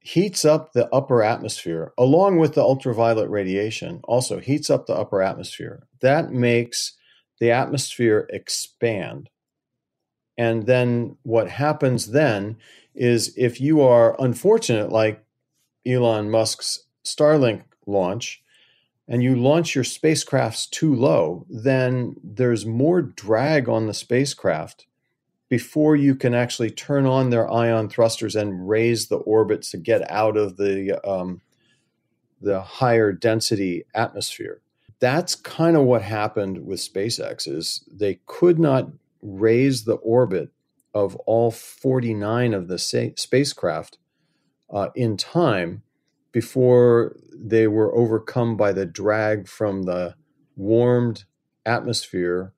heats 0.00 0.44
up 0.44 0.72
the 0.72 0.86
upper 0.94 1.22
atmosphere 1.22 1.92
along 1.98 2.38
with 2.38 2.54
the 2.54 2.60
ultraviolet 2.60 3.28
radiation 3.28 4.00
also 4.04 4.38
heats 4.38 4.70
up 4.70 4.86
the 4.86 4.94
upper 4.94 5.22
atmosphere 5.22 5.86
that 6.00 6.30
makes 6.30 6.92
the 7.40 7.50
atmosphere 7.50 8.28
expand 8.30 9.28
and 10.36 10.66
then 10.66 11.16
what 11.22 11.48
happens 11.48 12.10
then 12.10 12.56
is 12.94 13.34
if 13.36 13.60
you 13.60 13.80
are 13.80 14.14
unfortunate 14.20 14.90
like 14.90 15.24
Elon 15.86 16.30
Musk's 16.30 16.84
Starlink 17.04 17.64
launch 17.86 18.42
and 19.06 19.22
you 19.22 19.36
launch 19.36 19.74
your 19.74 19.84
spacecrafts 19.84 20.68
too 20.70 20.94
low, 20.94 21.44
then 21.48 22.16
there's 22.22 22.64
more 22.64 23.02
drag 23.02 23.68
on 23.68 23.86
the 23.86 23.94
spacecraft 23.94 24.86
before 25.48 25.94
you 25.94 26.14
can 26.14 26.34
actually 26.34 26.70
turn 26.70 27.06
on 27.06 27.30
their 27.30 27.50
ion 27.50 27.88
thrusters 27.88 28.34
and 28.34 28.68
raise 28.68 29.08
the 29.08 29.16
orbits 29.16 29.70
to 29.70 29.76
get 29.76 30.10
out 30.10 30.36
of 30.36 30.56
the 30.56 30.98
um, 31.08 31.40
the 32.40 32.60
higher 32.60 33.12
density 33.12 33.84
atmosphere. 33.94 34.60
That's 35.00 35.34
kind 35.34 35.76
of 35.76 35.84
what 35.84 36.02
happened 36.02 36.64
with 36.66 36.80
SpaceX 36.80 37.46
is 37.46 37.84
they 37.90 38.20
could 38.26 38.58
not 38.58 38.88
raise 39.22 39.84
the 39.84 39.94
orbit 39.94 40.50
of 40.94 41.16
all 41.26 41.50
49 41.50 42.54
of 42.54 42.68
the 42.68 42.78
sa- 42.78 43.14
spacecraft 43.16 43.98
uh, 44.74 44.90
in 44.94 45.16
time 45.16 45.82
before 46.32 47.16
they 47.32 47.68
were 47.68 47.94
overcome 47.94 48.56
by 48.56 48.72
the 48.72 48.84
drag 48.84 49.48
from 49.48 49.84
the 49.84 50.14
warmed 50.56 51.24
atmosphere 51.64 52.52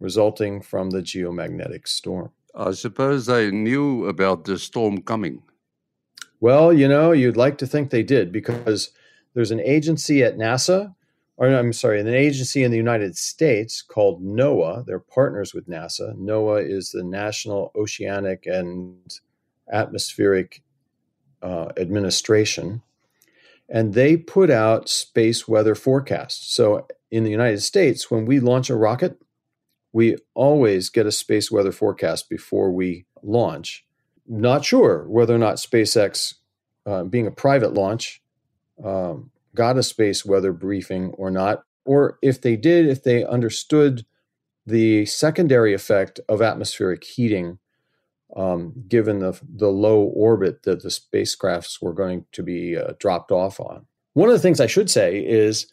resulting 0.00 0.60
from 0.60 0.90
the 0.90 1.00
geomagnetic 1.00 1.86
storm. 1.86 2.32
I 2.54 2.72
suppose 2.72 3.26
they 3.26 3.50
knew 3.52 4.06
about 4.06 4.44
the 4.44 4.58
storm 4.58 5.00
coming. 5.02 5.42
Well, 6.40 6.72
you 6.72 6.88
know, 6.88 7.12
you'd 7.12 7.36
like 7.36 7.56
to 7.58 7.68
think 7.68 7.90
they 7.90 8.02
did 8.02 8.32
because 8.32 8.90
there's 9.32 9.52
an 9.52 9.60
agency 9.60 10.24
at 10.24 10.36
NASA, 10.36 10.94
or 11.36 11.46
I'm 11.46 11.72
sorry, 11.72 12.00
an 12.00 12.08
agency 12.08 12.64
in 12.64 12.72
the 12.72 12.76
United 12.76 13.16
States 13.16 13.80
called 13.80 14.22
NOAA. 14.22 14.84
They're 14.84 14.98
partners 14.98 15.54
with 15.54 15.68
NASA. 15.68 16.16
NOAA 16.18 16.68
is 16.68 16.90
the 16.90 17.04
National 17.04 17.70
Oceanic 17.76 18.44
and 18.46 19.18
Atmospheric 19.72 20.62
uh, 21.42 21.72
Administration, 21.76 22.82
and 23.68 23.94
they 23.94 24.16
put 24.16 24.50
out 24.50 24.88
space 24.88 25.48
weather 25.48 25.74
forecasts. 25.74 26.54
So 26.54 26.86
in 27.10 27.24
the 27.24 27.30
United 27.30 27.62
States, 27.62 28.10
when 28.10 28.26
we 28.26 28.40
launch 28.40 28.70
a 28.70 28.76
rocket, 28.76 29.20
we 29.92 30.16
always 30.34 30.88
get 30.88 31.06
a 31.06 31.12
space 31.12 31.50
weather 31.50 31.72
forecast 31.72 32.30
before 32.30 32.70
we 32.70 33.04
launch. 33.22 33.84
Not 34.26 34.64
sure 34.64 35.06
whether 35.08 35.34
or 35.34 35.38
not 35.38 35.56
SpaceX, 35.56 36.34
uh, 36.86 37.04
being 37.04 37.26
a 37.26 37.30
private 37.32 37.74
launch, 37.74 38.22
um, 38.82 39.30
got 39.54 39.76
a 39.76 39.82
space 39.82 40.24
weather 40.24 40.52
briefing 40.52 41.10
or 41.10 41.30
not, 41.30 41.64
or 41.84 42.18
if 42.22 42.40
they 42.40 42.56
did, 42.56 42.88
if 42.88 43.02
they 43.02 43.24
understood 43.24 44.06
the 44.66 45.04
secondary 45.06 45.74
effect 45.74 46.20
of 46.28 46.40
atmospheric 46.40 47.04
heating 47.04 47.58
um, 48.36 48.72
given 48.88 49.18
the, 49.18 49.38
the 49.56 49.68
low 49.68 50.02
orbit 50.02 50.62
that 50.62 50.82
the 50.82 50.88
spacecrafts 50.88 51.82
were 51.82 51.92
going 51.92 52.24
to 52.32 52.42
be 52.42 52.76
uh, 52.76 52.92
dropped 52.98 53.30
off 53.30 53.60
on. 53.60 53.86
One 54.14 54.28
of 54.28 54.34
the 54.34 54.40
things 54.40 54.60
I 54.60 54.66
should 54.66 54.90
say 54.90 55.24
is 55.24 55.72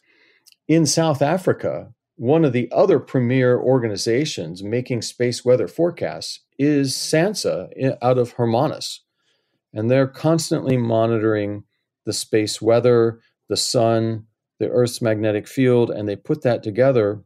in 0.67 0.85
South 0.85 1.21
Africa, 1.21 1.93
one 2.15 2.43
of 2.43 2.53
the 2.53 2.69
other 2.71 2.99
premier 2.99 3.57
organizations 3.59 4.61
making 4.61 5.01
space 5.01 5.45
weather 5.45 5.67
forecasts 5.67 6.41
is 6.57 6.93
SANSA 6.95 7.97
out 8.01 8.17
of 8.17 8.33
Hermanus. 8.33 8.99
And 9.73 9.89
they're 9.89 10.07
constantly 10.07 10.77
monitoring 10.77 11.63
the 12.05 12.13
space 12.13 12.61
weather, 12.61 13.21
the 13.47 13.57
sun, 13.57 14.25
the 14.59 14.69
Earth's 14.69 15.01
magnetic 15.01 15.47
field, 15.47 15.89
and 15.91 16.09
they 16.09 16.15
put 16.15 16.41
that 16.41 16.63
together. 16.63 17.23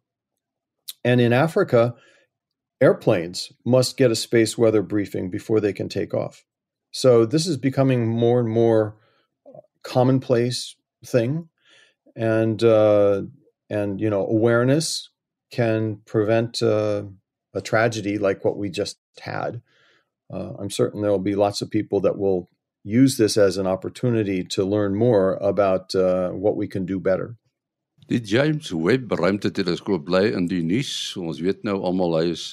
And 1.04 1.20
in 1.20 1.34
Africa, 1.34 1.96
airplanes 2.84 3.52
must 3.66 3.98
get 3.98 4.12
a 4.12 4.16
space 4.16 4.58
weather 4.58 4.82
briefing 4.82 5.30
before 5.30 5.60
they 5.60 5.74
can 5.74 5.90
take 5.90 6.14
off. 6.14 6.46
So 6.92 7.26
this 7.26 7.48
is 7.48 7.58
becoming 7.58 8.08
more 8.08 8.40
and 8.40 8.50
more 8.50 8.98
uh, 9.48 9.60
commonplace 9.82 10.76
thing, 11.06 11.50
and 12.16 12.64
uh, 12.64 13.24
and 13.70 14.00
you 14.00 14.10
know 14.10 14.28
awareness 14.28 15.10
can 15.52 16.02
prevent 16.06 16.62
uh, 16.62 17.04
a 17.54 17.62
tragedy 17.62 18.18
like 18.18 18.44
what 18.44 18.58
we 18.58 18.70
just 18.70 18.98
had. 19.20 19.62
Uh, 20.32 20.52
I'm 20.60 20.70
certain 20.70 21.02
there 21.02 21.12
will 21.12 21.20
be 21.20 21.36
lots 21.36 21.62
of 21.62 21.70
people 21.70 22.02
that 22.02 22.18
will 22.18 22.50
use 22.84 23.18
this 23.18 23.38
as 23.38 23.58
an 23.58 23.68
opportunity 23.68 24.44
to 24.44 24.66
learn 24.66 24.96
more 24.96 25.36
about 25.36 25.96
uh, 25.96 26.30
what 26.32 26.58
we 26.58 26.68
can 26.68 26.86
do 26.86 27.00
better. 27.00 27.38
Die 28.10 28.20
James 28.20 28.68
Webb 28.76 29.14
ruimteteleskoop 29.16 30.04
bly 30.10 30.26
in 30.36 30.50
die 30.52 30.64
nuus. 30.66 31.14
Ons 31.16 31.40
weet 31.40 31.62
nou 31.64 31.78
almal 31.88 32.18
hy 32.18 32.26
is 32.34 32.46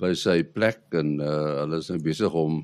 by 0.00 0.14
sy 0.16 0.38
plek 0.56 0.80
en 0.96 1.18
uh, 1.20 1.60
hulle 1.60 1.80
is 1.82 1.90
nou 1.92 1.98
besig 2.00 2.36
om 2.36 2.62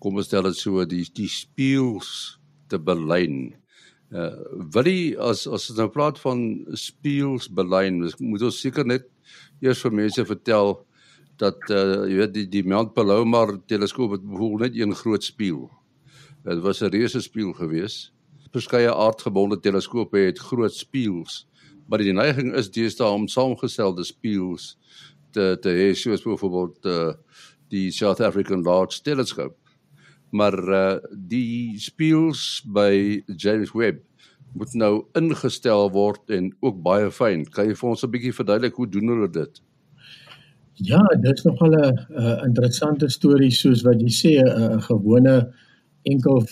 kom 0.00 0.16
ons 0.16 0.30
stel 0.30 0.46
dit 0.48 0.56
so 0.56 0.84
die 0.88 1.04
die 1.12 1.28
spieëls 1.28 2.12
te 2.72 2.80
belyn. 2.80 3.50
Uh 4.08 4.32
Willie 4.72 5.12
as 5.20 5.44
as 5.44 5.68
ons 5.68 5.76
nou 5.76 5.90
praat 5.92 6.16
van 6.22 6.46
spieelsbelyn, 6.72 8.00
moet 8.24 8.46
ons 8.48 8.60
seker 8.64 8.88
net 8.88 9.04
eers 9.60 9.82
vir 9.84 9.98
mense 10.00 10.24
vertel 10.24 10.78
dat 11.42 11.68
uh 11.68 12.06
jy 12.08 12.22
weet 12.22 12.32
die 12.38 12.46
die 12.54 12.64
Mount 12.64 12.94
Palomar 12.96 13.58
teleskoop 13.68 14.16
het 14.16 14.24
behoor 14.24 14.64
net 14.64 14.78
een 14.78 14.96
groot 14.96 15.26
spieël. 15.26 15.68
Dit 16.48 16.64
was 16.64 16.80
'n 16.80 16.94
reuse 16.96 17.20
spieël 17.20 17.52
geweest. 17.52 18.14
Verskeie 18.56 18.88
aardgebonde 18.88 19.60
teleskope 19.60 20.16
het 20.24 20.38
groot 20.40 20.72
spieëls, 20.72 21.44
maar 21.88 22.04
die 22.04 22.12
neiging 22.12 22.52
is 22.56 22.70
deesdae 22.70 23.08
om 23.16 23.28
saamgestelde 23.32 24.04
spieëls 24.04 24.74
te 25.36 25.56
te 25.62 25.72
hê 25.72 25.88
soos 25.96 26.24
byvoorbeeld 26.24 26.92
uh 26.92 27.14
die 27.68 27.90
South 27.92 28.20
African 28.24 28.62
Large 28.64 29.02
Telescope. 29.04 29.56
Maar 30.32 30.56
uh 30.80 30.98
die 31.12 31.76
spieëls 31.80 32.62
by 32.64 33.24
James 33.36 33.72
Webb 33.76 34.04
moet 34.56 34.72
nou 34.80 34.92
ingestel 35.18 35.90
word 35.92 36.30
en 36.32 36.50
ook 36.64 36.78
baie 36.84 37.10
fyn. 37.12 37.44
Kan 37.52 37.68
jy 37.68 37.76
vir 37.76 37.90
ons 37.90 38.04
'n 38.04 38.12
bietjie 38.12 38.36
verduidelik 38.36 38.76
hoe 38.76 38.88
doen 38.88 39.08
hulle 39.14 39.28
dit? 39.28 39.60
Ja, 40.74 41.02
dit 41.20 41.38
is 41.38 41.44
nogal 41.44 41.74
'n 41.74 42.46
interessante 42.46 43.08
storie 43.08 43.50
soos 43.50 43.82
wat 43.82 44.00
jy 44.00 44.12
sê 44.20 44.32
'n 44.40 44.80
gewone 44.80 45.52
enkel 46.04 46.44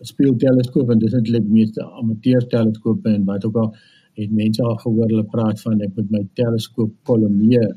speelteleskoop 0.00 0.90
en 0.90 0.98
dis 0.98 1.14
eintlik 1.14 1.48
meeste 1.48 1.84
amateur 1.84 2.46
teleskope 2.48 3.08
en 3.08 3.24
wat 3.24 3.44
ook 3.44 3.56
al 3.56 3.74
het 4.20 4.32
mense 4.42 4.62
al 4.62 4.76
gehoor 4.82 5.08
hulle 5.08 5.26
praat 5.32 5.62
van 5.66 5.80
ek 5.86 5.96
met 5.96 6.10
my 6.16 6.22
teleskoop 6.40 6.92
kolomeer 7.08 7.70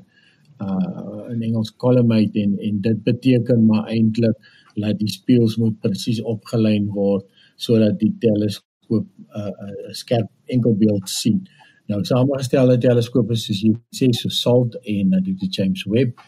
uh 0.64 1.32
in 1.34 1.42
Engels 1.42 1.72
collimate 1.84 2.40
en 2.40 2.58
en 2.68 2.82
dit 2.82 3.00
beteken 3.04 3.66
maar 3.66 3.88
eintlik 3.96 4.38
dat 4.76 5.00
die 5.00 5.10
speels 5.10 5.58
moet 5.62 5.80
presies 5.86 6.22
opgelyn 6.22 6.88
word 6.94 7.26
sodat 7.56 8.00
die 8.00 8.14
teleskoop 8.20 9.08
'n 9.08 9.40
uh, 9.40 9.48
uh, 9.48 9.92
skerp 9.92 10.30
enkelbeeld 10.46 11.10
sien. 11.10 11.42
Nou 11.88 12.04
samengestelde 12.04 12.78
teleskope 12.78 13.36
soos 13.36 13.62
jy 13.62 13.74
sê 13.98 14.10
so 14.12 14.30
SALT 14.30 14.76
en 14.84 15.10
natuurlik 15.10 15.40
die 15.40 15.54
James 15.58 15.84
Webb 15.86 16.20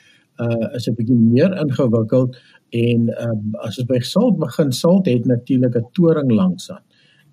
uh 0.45 0.75
is 0.75 0.87
'n 0.89 0.95
bietjie 0.95 1.15
meer 1.15 1.51
ingewikkeld 1.63 2.37
en 2.69 3.01
um, 3.27 3.55
as 3.67 3.77
ons 3.79 3.87
by 3.87 3.99
SALT 3.99 4.39
begin 4.39 4.71
SALT 4.71 5.05
het 5.07 5.25
natuurlik 5.25 5.75
'n 5.75 5.89
toring 5.93 6.31
langs 6.31 6.71
aan 6.71 6.83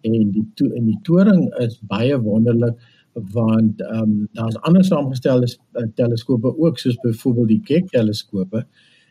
en 0.03 0.31
die 0.35 0.47
to 0.55 0.71
en 0.77 0.87
die 0.91 0.99
toring 1.07 1.47
is 1.65 1.79
baie 1.91 2.19
wonderlik 2.21 2.79
want 3.13 3.81
ehm 3.81 4.03
um, 4.03 4.29
daar's 4.33 4.57
ander 4.69 4.85
saamgestelde 4.85 5.49
uh, 5.51 5.87
teleskope 5.95 6.59
ook 6.59 6.79
soos 6.79 6.97
byvoorbeeld 7.03 7.49
die 7.49 7.61
Keck 7.61 7.91
teleskope 7.91 8.65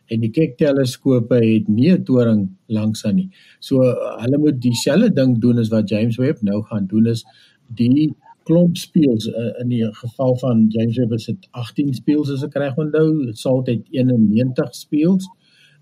en 0.06 0.20
die 0.20 0.30
Keck 0.30 0.56
teleskope 0.58 1.34
het 1.34 1.68
nie 1.68 1.92
'n 1.92 2.04
toring 2.04 2.48
langs 2.66 3.04
aan 3.06 3.14
nie. 3.14 3.30
So 3.60 3.82
uh, 3.82 4.18
hulle 4.22 4.38
moet 4.38 4.60
dieselfde 4.60 5.12
ding 5.12 5.38
doen 5.38 5.58
as 5.58 5.68
wat 5.68 5.88
James 5.88 6.16
Webb 6.16 6.42
nou 6.42 6.62
gaan 6.62 6.86
doen 6.86 7.06
is 7.06 7.24
die 7.66 8.14
klomp 8.44 8.76
speels 8.76 9.26
uh, 9.26 9.60
in 9.60 9.68
die 9.68 9.84
geval 9.94 10.36
van 10.36 10.66
James 10.68 10.96
Webb 10.98 11.12
is 11.12 11.24
dit 11.24 11.48
18 11.50 11.94
speels 11.94 12.30
as 12.30 12.42
ek 12.42 12.54
reg 12.54 12.76
onthou, 12.76 13.32
Salt 13.32 13.66
het 13.66 13.86
91 13.90 14.74
speels 14.74 15.28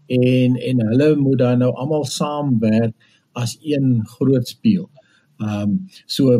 en 0.06 0.56
en 0.56 0.86
hulle 0.86 1.16
moet 1.16 1.38
dan 1.38 1.58
nou 1.58 1.72
almal 1.72 2.04
saamwerk 2.04 2.94
as 3.32 3.58
een 3.62 4.00
groot 4.06 4.48
speel. 4.48 4.90
Ehm 5.40 5.62
um, 5.62 5.70
so 6.06 6.36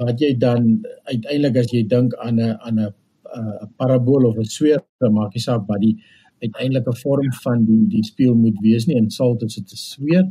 wat 0.00 0.20
jy 0.20 0.34
dan 0.38 0.82
uiteindelik 1.08 1.56
as 1.56 1.72
jy 1.72 1.82
dink 1.88 2.14
aan 2.24 2.40
'n 2.40 2.56
aan 2.66 2.78
'n 2.78 2.92
'n 3.32 3.70
parabool 3.76 4.26
of 4.28 4.36
'n 4.38 4.44
sweer, 4.44 4.80
maak 5.00 5.32
jy 5.34 5.40
saak 5.40 5.64
wat 5.68 5.80
die 5.80 5.96
uiteindelike 6.42 6.92
vorm 7.02 7.30
van 7.44 7.64
die 7.64 7.86
die 7.88 8.04
speel 8.04 8.34
moet 8.34 8.58
wees 8.62 8.86
nie 8.86 8.96
is 8.96 9.54
dit 9.54 9.72
'n 9.72 9.76
sweer 9.76 10.24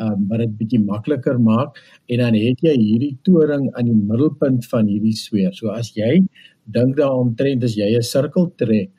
um, 0.00 0.26
wat 0.28 0.40
dit 0.42 0.52
bietjie 0.60 0.80
makliker 0.82 1.38
maak 1.38 1.78
en 2.08 2.22
dan 2.22 2.34
het 2.34 2.62
jy 2.64 2.74
hierdie 2.76 3.16
toring 3.26 3.68
aan 3.74 3.90
die 3.90 3.96
middelpunt 3.96 4.66
van 4.72 4.86
hierdie 4.86 5.16
sweer. 5.16 5.52
So 5.52 5.70
as 5.74 5.92
jy 5.96 6.20
dink 6.64 6.96
daaroor 6.96 7.34
trend 7.36 7.64
as 7.64 7.76
jy 7.76 7.96
'n 7.96 8.02
sirkel 8.02 8.50
trek 8.56 8.90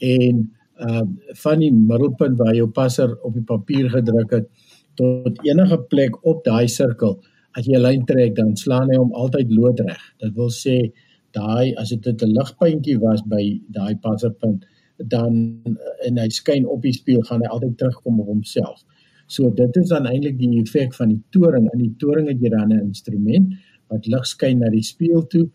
en 0.00 0.50
uh 0.86 1.04
van 1.42 1.58
die 1.58 1.72
middelpunt 1.72 2.38
waar 2.38 2.54
jou 2.54 2.68
passer 2.68 3.16
op 3.24 3.32
die 3.34 3.46
papier 3.52 3.88
gedruk 3.90 4.30
het 4.30 4.46
tot 4.94 5.38
enige 5.44 5.78
plek 5.88 6.18
op 6.24 6.44
daai 6.44 6.68
sirkel 6.68 7.20
as 7.56 7.66
jy 7.66 7.76
'n 7.76 7.82
lyn 7.82 8.06
trek 8.06 8.34
dan 8.36 8.56
slaan 8.56 8.90
hy 8.90 8.96
hom 8.96 9.12
altyd 9.12 9.52
loodreg. 9.58 10.02
Dit 10.20 10.32
wil 10.34 10.50
sê 10.50 10.92
daai 11.32 11.74
as 11.80 11.90
dit 11.90 12.22
'n 12.22 12.34
ligpuntjie 12.38 12.98
was 13.00 13.22
by 13.22 13.44
daai 13.78 13.94
passerpunt 14.06 14.64
dan 15.14 15.62
en 16.06 16.18
hy 16.18 16.28
skyn 16.28 16.66
op 16.66 16.82
die 16.82 16.92
spieël 16.92 17.22
gaan 17.28 17.42
hy 17.44 17.48
altyd 17.48 17.78
terugkom 17.78 18.20
op 18.20 18.26
homself. 18.26 18.84
So 19.26 19.50
dit 19.50 19.76
is 19.76 19.88
dan 19.88 20.06
eintlik 20.06 20.38
die 20.38 20.60
effek 20.60 20.94
van 20.94 21.08
die 21.08 21.22
toring. 21.30 21.68
In 21.72 21.82
die 21.82 21.94
toring 21.98 22.28
het 22.28 22.40
jy 22.40 22.50
dan 22.50 22.72
'n 22.72 22.86
instrument 22.88 23.54
wat 23.88 24.06
lig 24.06 24.26
skyn 24.26 24.58
na 24.58 24.70
die 24.70 24.82
spieël 24.82 25.26
toe 25.26 25.48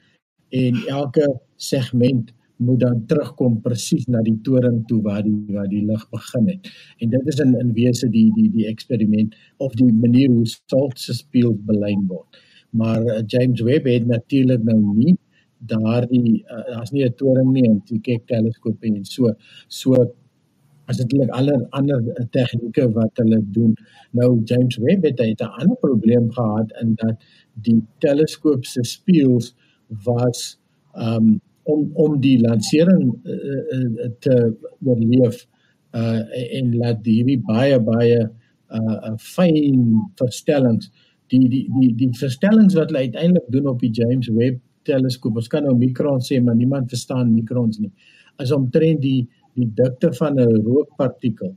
en 0.50 0.76
elke 0.88 1.28
segment 1.58 2.32
moet 2.62 2.80
dan 2.80 3.02
terugkom 3.10 3.58
presies 3.66 4.06
na 4.08 4.22
die 4.26 4.38
toring 4.46 4.82
toe 4.90 5.02
waar 5.06 5.24
die 5.26 5.38
waar 5.50 5.70
die 5.72 5.82
lig 5.86 6.04
begin 6.14 6.48
het. 6.54 6.70
En 7.02 7.10
dit 7.10 7.34
is 7.34 7.42
in 7.44 7.56
in 7.60 7.74
wese 7.78 8.10
die 8.10 8.30
die 8.38 8.50
die 8.54 8.68
eksperiment 8.70 9.36
of 9.58 9.74
die 9.80 9.90
manier 9.90 10.30
hoe 10.30 10.46
salt 10.46 11.00
se 11.00 11.18
spieël 11.18 11.58
belyn 11.66 12.06
word. 12.08 12.42
Maar 12.70 13.02
uh, 13.04 13.20
James 13.26 13.62
Webb 13.62 13.90
het 13.90 14.08
natuurlik 14.08 14.64
nou 14.64 14.80
nie 14.96 15.18
daardie 15.58 16.42
uh, 16.44 16.64
daar's 16.74 16.92
nie 16.92 17.06
'n 17.06 17.14
toring 17.16 17.52
nie 17.52 17.68
en 17.70 17.82
die 17.86 18.00
kyk 18.00 18.28
teleskoop 18.28 18.84
en 18.84 19.06
so 19.06 19.34
so 19.68 19.96
as 20.90 20.98
dit 20.98 21.14
net 21.20 21.30
alle 21.32 21.56
ander 21.78 22.02
tegnieke 22.32 22.88
wat 22.94 23.18
hulle 23.22 23.40
doen. 23.58 23.76
Nou 24.12 24.42
James 24.46 24.78
Webb 24.78 25.04
het 25.04 25.20
'n 25.42 25.54
ander 25.62 25.78
probleem 25.78 26.32
gehad 26.32 26.72
in 26.82 26.96
dat 26.96 27.16
die 27.54 27.82
teleskoop 28.00 28.66
se 28.66 28.84
spieëls 28.84 29.56
was 30.06 30.60
um 30.94 31.42
om 31.64 31.90
om 31.94 32.20
die 32.22 32.38
lansering 32.42 33.12
uh, 33.24 33.64
uh, 33.78 34.10
te 34.20 34.38
oorleef 34.86 35.46
uh 35.96 36.22
en 36.60 36.76
laat 36.80 37.06
hierdie 37.06 37.42
baie 37.48 37.80
baie 37.84 38.20
uh 38.72 39.16
fyn 39.20 39.88
verstellings 40.20 40.90
die 41.32 41.48
die 41.52 41.66
die 41.78 41.92
die 42.00 42.12
verstellings 42.20 42.76
wat 42.78 42.92
hulle 42.92 43.08
uiteindelik 43.08 43.48
doen 43.56 43.68
op 43.72 43.80
die 43.80 43.92
James 43.94 44.30
Webb 44.36 44.62
teleskoop. 44.88 45.38
Ons 45.38 45.50
kan 45.52 45.66
nou 45.66 45.76
mikrons 45.78 46.30
sê, 46.32 46.40
maar 46.44 46.58
niemand 46.58 46.90
verstaan 46.92 47.34
mikrons 47.34 47.80
nie. 47.82 47.92
As 48.42 48.54
omtrent 48.56 49.04
die 49.04 49.28
die 49.60 49.68
dikte 49.76 50.14
van 50.16 50.40
'n 50.40 50.64
rookpartikel. 50.66 51.56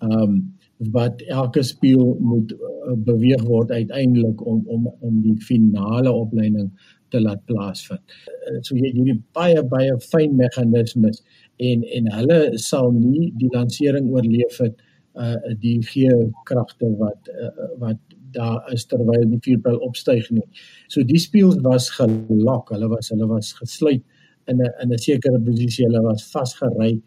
Um 0.00 0.56
wat 0.92 1.20
elke 1.28 1.62
spieël 1.62 2.16
moet 2.20 2.52
uh, 2.52 2.94
beweeg 2.96 3.42
word 3.44 3.70
uiteindelik 3.70 4.46
om 4.46 4.62
om 4.66 4.86
om 5.00 5.20
die 5.20 5.36
finale 5.44 6.12
opleiding 6.12 6.70
te 7.10 7.20
laat 7.20 7.42
plaasvind. 7.50 8.02
Uh, 8.48 8.58
so 8.62 8.76
jy 8.76 8.92
hierdie 8.94 9.18
baie 9.36 9.62
baie 9.74 9.96
fyn 10.10 10.36
meganismes 10.38 11.22
en 11.70 11.84
en 11.98 12.12
hulle 12.18 12.40
sal 12.58 12.92
nie 12.96 13.30
die 13.40 13.50
lansering 13.54 14.08
oorleef 14.14 14.62
het 14.64 14.86
uh 15.20 15.54
die 15.58 15.78
gee 15.82 16.14
kragte 16.48 16.88
wat 17.02 17.28
uh, 17.34 17.70
wat 17.82 17.98
daar 18.32 18.72
is 18.72 18.86
terwyl 18.86 19.24
die 19.26 19.40
vuurpyl 19.42 19.78
opstyg 19.86 20.28
nie. 20.30 20.46
So 20.88 21.02
die 21.06 21.18
spieëls 21.18 21.60
was 21.66 21.88
gelok, 21.96 22.70
hulle 22.74 22.90
was 22.92 23.10
hulle 23.10 23.26
was 23.30 23.52
gesluit 23.58 24.04
in 24.46 24.62
'n 24.62 24.70
in 24.82 24.92
'n 24.92 24.98
sekere 24.98 25.40
posisie. 25.40 25.86
Hulle 25.86 26.02
was 26.02 26.22
vasgery, 26.32 27.00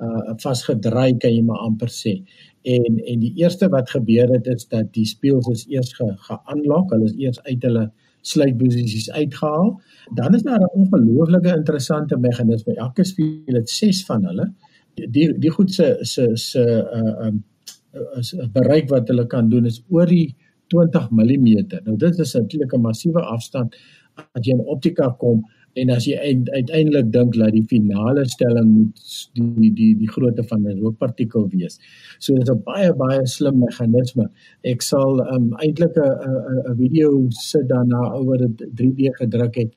uh 0.00 0.34
vasgedraai 0.44 1.18
kan 1.18 1.32
jy 1.34 1.42
maar 1.42 1.64
amper 1.68 1.88
sê. 1.88 2.14
En 2.62 2.98
en 2.98 3.20
die 3.20 3.34
eerste 3.42 3.68
wat 3.68 3.90
gebeur 3.90 4.28
het 4.34 4.46
is 4.46 4.68
dat 4.68 4.92
die 4.92 5.06
speels 5.06 5.48
is 5.48 5.66
eers 5.68 5.92
ge 5.92 6.06
ge-unlock, 6.26 6.90
hulle 6.92 7.04
is 7.04 7.16
eers 7.18 7.40
uit 7.42 7.62
hulle 7.62 7.90
sluitposisies 8.28 9.10
uitgehaal. 9.10 9.70
Dan 10.14 10.34
is 10.34 10.42
daar 10.42 10.60
'n 10.60 10.70
ongelooflike 10.80 11.56
interessante 11.56 12.16
meganisme. 12.16 12.74
Elke 12.74 13.04
speel 13.04 13.54
het 13.60 13.70
6 13.70 14.04
van 14.04 14.24
hulle. 14.24 14.52
Die 14.94 15.38
die 15.38 15.50
goed 15.50 15.72
se 15.72 15.96
se 16.00 16.30
se 16.34 16.64
uh 16.94 17.26
um 17.26 17.44
'n 18.16 18.50
bereik 18.52 18.88
wat 18.88 19.08
hulle 19.08 19.26
kan 19.26 19.48
doen 19.48 19.66
is 19.66 19.82
oor 19.88 20.06
die 20.06 20.36
20 20.66 21.10
mm. 21.10 21.66
Nou 21.84 21.96
dit 21.96 22.18
is 22.18 22.32
natuurlik 22.32 22.72
'n 22.72 22.80
massiewe 22.80 23.20
afstand 23.20 23.76
as 24.14 24.46
jy 24.46 24.52
in 24.52 24.64
optika 24.66 25.08
kom 25.08 25.44
en 25.80 25.90
as 25.94 26.06
jy 26.08 26.16
uiteindelik 26.18 27.12
dink 27.12 27.36
dat 27.38 27.52
die 27.54 27.64
finale 27.70 28.24
stelling 28.28 28.70
moet 28.74 29.06
die 29.62 29.70
die 29.80 29.92
die 30.02 30.10
grootte 30.10 30.44
van 30.50 30.66
'n 30.66 30.80
rookpartikel 30.82 31.48
wees. 31.54 31.78
So 32.18 32.34
dit 32.34 32.42
is 32.42 32.50
'n 32.54 32.62
baie 32.64 32.92
baie 32.92 33.26
slim 33.26 33.58
meganisme. 33.58 34.28
Ek 34.64 34.82
sal 34.82 35.20
um, 35.34 35.54
eintlik 35.64 35.96
'n 35.96 36.72
'n 36.72 36.76
video 36.76 37.26
sit 37.30 37.68
daarna 37.68 38.02
oor 38.14 38.38
dit 38.38 38.68
3D 38.76 39.10
gedruk 39.20 39.54
het 39.54 39.72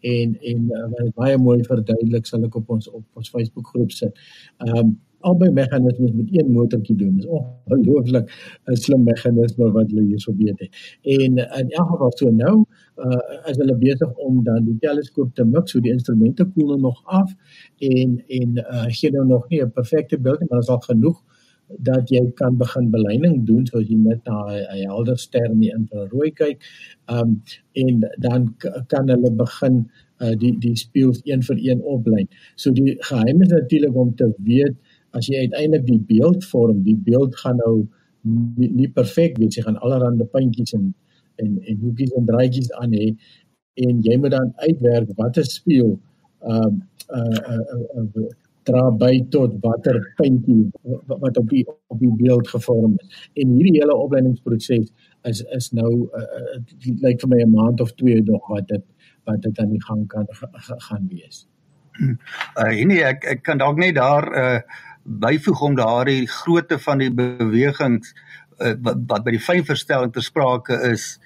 en 0.00 0.36
en 0.52 0.70
uh, 0.70 1.10
baie 1.14 1.38
mooi 1.38 1.62
verduidelik 1.64 2.26
sal 2.26 2.44
ek 2.44 2.56
op 2.56 2.70
ons 2.70 2.88
op 2.88 3.04
ons 3.14 3.30
Facebook 3.30 3.66
groep 3.66 3.92
sit. 3.92 4.12
Um, 4.58 4.98
albei 5.28 5.50
meganismes 5.50 6.12
met 6.12 6.28
een 6.30 6.50
motortjie 6.52 6.96
doen. 6.96 7.16
Dis 7.16 7.26
ongelooflik 7.26 8.26
'n 8.64 8.76
slim 8.84 9.02
meganisme 9.02 9.70
wat 9.76 9.90
hulle 9.90 10.04
hierso 10.10 10.34
weet 10.36 10.58
het. 10.62 10.72
En 11.02 11.32
in 11.60 11.70
elk 11.78 11.88
geval 11.90 12.12
so 12.16 12.30
nou, 12.30 12.56
uh 13.06 13.48
as 13.48 13.56
hulle 13.56 13.76
besig 13.76 14.12
om 14.28 14.44
dan 14.44 14.64
die 14.64 14.78
teleskoop 14.78 15.34
te 15.34 15.44
mik, 15.44 15.68
so 15.68 15.80
die 15.80 15.92
instrumente 15.92 16.44
koel 16.44 16.66
nou 16.66 16.80
nog 16.80 17.02
af 17.04 17.34
en 17.78 18.22
en 18.40 18.50
uh 18.58 18.86
gee 18.98 19.10
nou 19.10 19.26
nog 19.26 19.48
nie 19.48 19.62
'n 19.62 19.72
perfekte 19.72 20.18
beeld 20.18 20.40
nie, 20.40 20.48
maar 20.50 20.58
is 20.58 20.68
al 20.68 20.84
genoeg 20.90 21.22
dat 21.68 22.08
jy 22.08 22.30
kan 22.34 22.56
begin 22.56 22.90
beleining 22.90 23.46
doen 23.46 23.66
soos 23.66 23.88
jy 23.88 23.96
net 23.96 24.24
na 24.24 24.38
'n 24.46 24.86
helder 24.86 25.18
ster 25.18 25.50
in 25.50 25.60
die 25.60 25.74
infrarooi 25.78 26.30
kyk. 26.32 26.58
Um 27.10 27.42
en 27.72 28.00
dan 28.18 28.54
kan 28.86 29.08
hulle 29.08 29.30
begin 29.30 29.90
uh, 30.22 30.34
die 30.38 30.54
die 30.58 30.76
spieëls 30.76 31.20
een 31.24 31.42
vir 31.42 31.58
een 31.60 31.82
oplyn. 31.82 32.28
So 32.54 32.72
die 32.72 32.96
geheim 32.98 33.42
is 33.42 33.52
natuurlik 33.52 33.96
om 33.96 34.14
te 34.14 34.32
weet 34.38 34.76
as 35.18 35.28
jy 35.30 35.46
uiteindelik 35.46 35.86
die 35.86 36.02
beeld 36.12 36.44
vorm, 36.50 36.82
die 36.84 36.96
beeld 37.08 37.36
gaan 37.42 37.60
nou 37.62 37.74
nie, 38.22 38.70
nie 38.70 38.88
perfek 38.92 39.38
wees, 39.40 39.56
jy 39.56 39.64
gaan 39.66 39.80
allerlei 39.80 40.28
puntjies 40.32 40.74
en 40.78 40.94
en 41.36 41.58
en 41.68 41.80
hoekies 41.82 42.14
en 42.16 42.24
draadjies 42.24 42.70
aan 42.80 42.94
hê 42.96 43.10
en 43.84 44.00
jy 44.04 44.16
moet 44.20 44.32
dan 44.32 44.52
uitwerk 44.64 45.10
watter 45.20 45.44
spieël 45.44 45.96
um 46.46 46.82
uh 47.14 47.38
uh, 47.52 47.64
uh, 47.76 48.04
uh 48.04 48.28
dra 48.66 48.90
by 48.90 49.12
tot 49.30 49.58
watter 49.62 49.98
puntjie 50.18 50.64
wat 51.06 51.36
op 51.38 51.50
die 51.52 51.62
op 51.66 51.98
die 52.00 52.12
beeld 52.18 52.48
gevorm 52.50 52.96
is. 52.98 53.28
En 53.38 53.52
hierdie 53.54 53.76
hele 53.78 53.94
opleidingsproses 53.94 54.88
is 55.30 55.42
is 55.58 55.68
nou 55.78 55.92
uh, 55.92 56.24
uh, 56.38 56.56
lyk 56.86 57.02
like 57.04 57.22
vir 57.22 57.32
my 57.34 57.42
'n 57.44 57.52
maand 57.54 57.80
of 57.84 57.92
twee 58.00 58.22
nog 58.22 58.48
wat 58.50 58.66
dit 58.72 58.84
wat 59.24 59.42
dit 59.42 59.60
aan 59.62 59.70
die 59.70 59.84
gang 59.84 60.06
kan 60.06 60.26
gaan 60.88 61.06
wees. 61.10 61.46
Uh 62.58 62.84
nee, 62.90 63.02
ek 63.04 63.24
ek 63.24 63.42
kan 63.42 63.58
dalk 63.62 63.78
net 63.78 63.94
daar 63.94 64.26
uh 64.42 64.60
byvoeg 65.06 65.60
om 65.60 65.76
daardie 65.78 66.26
grootte 66.26 66.78
van 66.78 66.98
die 66.98 67.10
bewegings 67.10 68.14
uh, 68.58 68.74
wat, 68.82 69.02
wat 69.06 69.24
by 69.24 69.36
die 69.36 69.42
fynverstelling 69.42 70.12
ter 70.12 70.24
sprake 70.24 70.80
is 70.90 71.16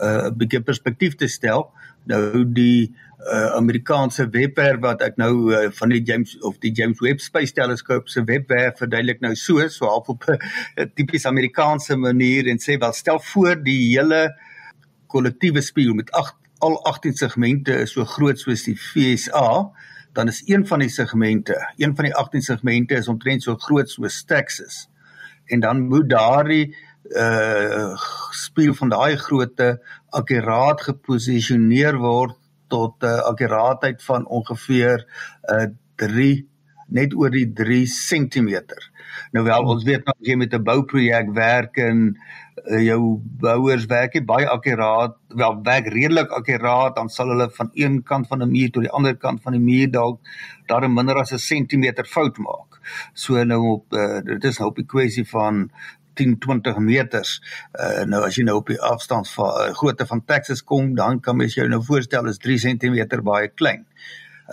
uh 0.00 0.30
'n 0.30 0.36
bietjie 0.36 0.62
perspektief 0.64 1.14
te 1.14 1.28
stel. 1.28 1.70
Nou 2.08 2.44
die 2.44 2.94
uh, 3.28 3.52
Amerikaanse 3.56 4.28
webwerf 4.32 4.80
wat 4.80 5.02
ek 5.04 5.18
nou 5.20 5.52
uh, 5.52 5.68
van 5.76 5.92
die 5.92 6.00
James 6.02 6.38
of 6.46 6.56
die 6.64 6.72
James 6.72 7.00
Webb 7.04 7.20
Space 7.20 7.52
Telescope 7.52 8.08
se 8.08 8.24
webwerf 8.24 8.78
verduidelik 8.80 9.20
nou 9.20 9.34
so 9.36 9.68
so 9.68 9.86
half 9.86 10.08
op 10.08 10.24
'n 10.30 10.90
tipies 10.94 11.26
Amerikaanse 11.26 11.96
manier 11.96 12.48
en 12.48 12.58
sê 12.58 12.78
wel 12.78 12.92
stel 12.92 13.20
voor 13.20 13.62
die 13.62 13.96
hele 13.96 14.34
kollektiewe 15.06 15.60
spieël 15.60 15.94
met 15.94 16.10
agt 16.10 16.36
al 16.58 16.84
18 16.84 17.14
segmente 17.14 17.72
is 17.72 17.92
so 17.92 18.04
groot 18.04 18.38
soos 18.38 18.64
die 18.64 18.76
FSA 18.76 19.70
dan 20.12 20.28
is 20.28 20.42
een 20.44 20.66
van 20.66 20.78
die 20.78 20.88
segmente 20.88 21.72
een 21.76 21.94
van 21.96 22.04
die 22.04 22.14
18 22.14 22.42
segmente 22.42 22.94
is 22.94 23.08
omtrent 23.08 23.42
so 23.42 23.56
groot 23.56 23.90
soos 23.90 24.24
Texas. 24.24 24.88
En 25.44 25.60
dan 25.60 25.86
moet 25.88 26.08
daardie 26.08 26.76
uh 27.10 27.96
spieël 28.30 28.74
van 28.74 28.88
daai 28.88 29.16
grootte 29.16 29.80
akkuraat 30.08 30.82
geposisioneer 30.82 31.96
word 31.96 32.36
tot 32.68 33.02
'n 33.02 33.06
uh, 33.06 33.12
eh, 33.12 33.24
akkuraatheid 33.24 34.02
van 34.02 34.26
ongeveer 34.26 35.06
uh 35.42 35.62
eh, 35.62 35.70
3 35.96 36.49
net 36.90 37.14
oor 37.14 37.30
die 37.30 37.46
3 37.56 37.86
cm. 37.86 38.54
Nou 39.34 39.44
wel 39.46 39.66
ons 39.72 39.84
weet 39.86 40.06
nou 40.06 40.14
as 40.16 40.28
jy 40.28 40.36
met 40.36 40.54
'n 40.54 40.64
bouprojek 40.64 41.32
werk 41.34 41.78
en 41.78 42.16
uh, 42.66 42.80
jou 42.84 43.20
bouers 43.42 43.86
werk 43.86 44.14
jy 44.14 44.24
baie 44.24 44.48
akkuraat, 44.48 45.16
wel 45.28 45.60
werk 45.62 45.86
redelik 45.94 46.30
akkuraat, 46.30 46.96
dan 46.96 47.08
sal 47.08 47.28
hulle 47.32 47.50
van 47.50 47.70
een 47.74 48.02
kant 48.02 48.26
van 48.26 48.42
'n 48.42 48.50
muur 48.50 48.70
tot 48.70 48.82
die 48.82 48.92
ander 48.92 49.16
kant 49.16 49.42
van 49.42 49.52
die 49.52 49.62
muur 49.62 49.90
dalk 49.90 50.20
daar 50.66 50.90
minder 50.90 51.16
as 51.16 51.32
'n 51.32 51.38
sentimeter 51.38 52.04
fout 52.04 52.38
maak. 52.38 52.80
So 53.14 53.44
nou 53.44 53.62
op 53.76 53.92
uh, 53.92 54.20
dit 54.24 54.44
is 54.44 54.58
nou 54.58 54.70
op 54.70 54.76
die 54.76 54.86
kwessie 54.86 55.28
van 55.28 55.70
10 56.14 56.38
20 56.38 56.78
meters. 56.78 57.40
Uh 57.72 58.04
nou 58.04 58.24
as 58.26 58.36
jy 58.36 58.44
nou 58.44 58.56
op 58.60 58.66
die 58.66 58.80
afstand 58.80 59.28
van 59.30 59.50
uh, 59.60 59.74
grootte 59.74 60.06
van 60.06 60.24
Texas 60.24 60.64
kom, 60.64 60.94
dan 60.94 61.20
kan 61.20 61.36
mens 61.36 61.54
jou 61.54 61.68
nou 61.68 61.82
voorstel 61.84 62.26
is 62.26 62.38
3 62.38 62.58
cm 62.58 63.22
baie 63.22 63.48
klein. 63.48 63.86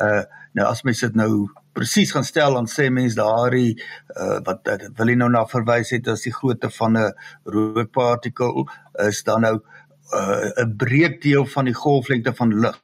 Uh 0.01 0.23
nou 0.57 0.67
as 0.67 0.81
mens 0.83 0.99
dit 0.99 1.15
nou 1.15 1.49
presies 1.77 2.11
gaan 2.15 2.25
stel 2.25 2.57
dan 2.57 2.69
sê 2.71 2.89
mens 2.93 3.17
daardie 3.17 3.77
uh 4.17 4.39
wat 4.47 4.69
uh, 4.73 4.77
wil 4.97 5.11
jy 5.11 5.17
nou 5.21 5.29
na 5.33 5.45
verwys 5.51 5.93
het 5.95 6.09
as 6.13 6.25
die 6.25 6.33
grootte 6.33 6.69
van 6.79 6.97
'n 6.97 7.13
rookpartikel 7.55 8.65
is 9.07 9.23
dan 9.23 9.41
nou 9.45 9.57
'n 9.57 10.63
uh, 10.63 10.65
breekdeel 10.83 11.45
van 11.45 11.65
die 11.65 11.77
golflengte 11.77 12.33
van 12.33 12.59
lig 12.65 12.81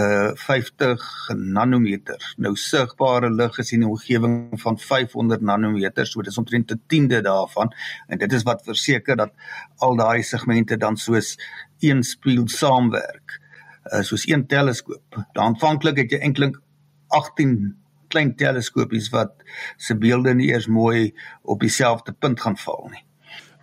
uh 0.00 0.30
50 0.34 1.02
nanometer. 1.36 2.20
Nou 2.36 2.54
sigbare 2.56 3.30
lig 3.30 3.58
is 3.58 3.72
in 3.72 3.80
die 3.80 3.88
omgewing 3.88 4.60
van 4.60 4.78
500 4.78 5.40
nanometer, 5.40 6.06
so 6.06 6.22
dit 6.22 6.32
is 6.32 6.38
omtrent 6.38 6.72
'n 6.72 6.82
tiende 6.86 7.20
daarvan 7.20 7.72
en 8.08 8.18
dit 8.18 8.32
is 8.32 8.42
wat 8.42 8.64
verseker 8.64 9.16
dat 9.16 9.32
al 9.76 9.96
daai 9.96 10.22
segmente 10.22 10.76
dan 10.76 10.96
soos 10.96 11.36
een 11.80 12.02
spieël 12.02 12.48
saamwerk. 12.48 13.40
Uh 13.92 14.02
soos 14.02 14.28
een 14.28 14.46
teleskoop. 14.46 15.24
Aanvanklik 15.32 15.96
het 15.96 16.10
jy 16.10 16.18
eintlik 16.18 16.60
18 17.08 17.83
klein 18.14 18.32
teleskopies 18.38 19.10
wat 19.14 19.42
se 19.76 19.98
beelde 19.98 20.34
nie 20.38 20.52
eers 20.54 20.70
mooi 20.70 21.10
op 21.42 21.60
dieselfde 21.66 22.14
punt 22.14 22.40
gaan 22.46 22.58
val 22.62 22.88
nie. 22.94 23.04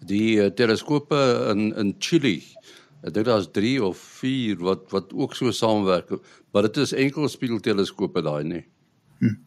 Die 0.06 0.38
uh, 0.42 0.52
teleskope 0.58 1.20
in 1.54 1.72
in 1.78 1.96
Chili 2.00 2.42
Ek 3.02 3.16
dink 3.16 3.26
daar's 3.26 3.48
3 3.50 3.80
of 3.82 3.98
4 4.22 4.60
wat 4.62 4.92
wat 4.94 5.14
ook 5.18 5.34
so 5.34 5.52
saamwerk, 5.52 6.12
maar 6.54 6.68
dit 6.70 6.78
is 6.84 6.94
enkel 6.94 7.30
spiegelteleskope 7.34 8.22
daai 8.22 8.44
nê. 8.46 8.60
Hm. 9.24 9.40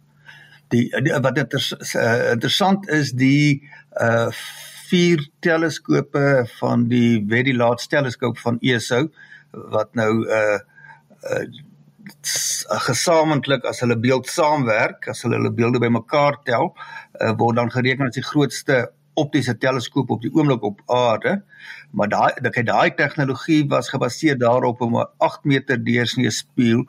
Die, 0.74 0.88
die 1.06 1.12
wat 1.22 1.36
dit 1.38 1.54
is 1.54 1.70
uh, 1.94 2.32
interessant 2.32 2.88
is 2.90 3.14
die 3.14 3.62
uh 4.02 4.30
vier 4.84 5.22
teleskope 5.42 6.44
van 6.58 6.82
die 6.90 7.22
Very 7.30 7.54
Large 7.56 7.86
Telescope 7.88 8.38
van 8.42 8.58
ESO 8.60 9.06
wat 9.72 9.94
nou 9.98 10.10
uh 10.26 10.58
uh 11.30 11.46
gesamentlik 12.86 13.64
as 13.64 13.80
hulle 13.84 13.96
beeld 14.00 14.28
saamwerk, 14.28 15.08
as 15.08 15.22
hulle 15.24 15.38
hulle 15.38 15.52
beelde 15.52 15.80
bymekaar 15.82 16.40
tel, 16.44 16.72
uh, 17.20 17.32
word 17.38 17.56
dan 17.56 17.72
gereken 17.72 18.08
as 18.08 18.18
die 18.18 18.26
grootste 18.26 18.84
optiese 19.14 19.54
teleskoop 19.58 20.10
op 20.10 20.22
die 20.22 20.32
oomblik 20.34 20.62
op 20.66 20.80
aarde. 20.90 21.38
Maar 21.92 22.08
daai 22.08 22.32
dat 22.42 22.56
hy 22.58 22.64
daai 22.66 22.94
tegnologie 22.98 23.62
was 23.70 23.92
gebaseer 23.92 24.38
daarop 24.38 24.80
om 24.82 24.98
'n 24.98 25.06
8 25.18 25.44
meter 25.44 25.78
deursnee 25.84 26.30
spieël 26.30 26.84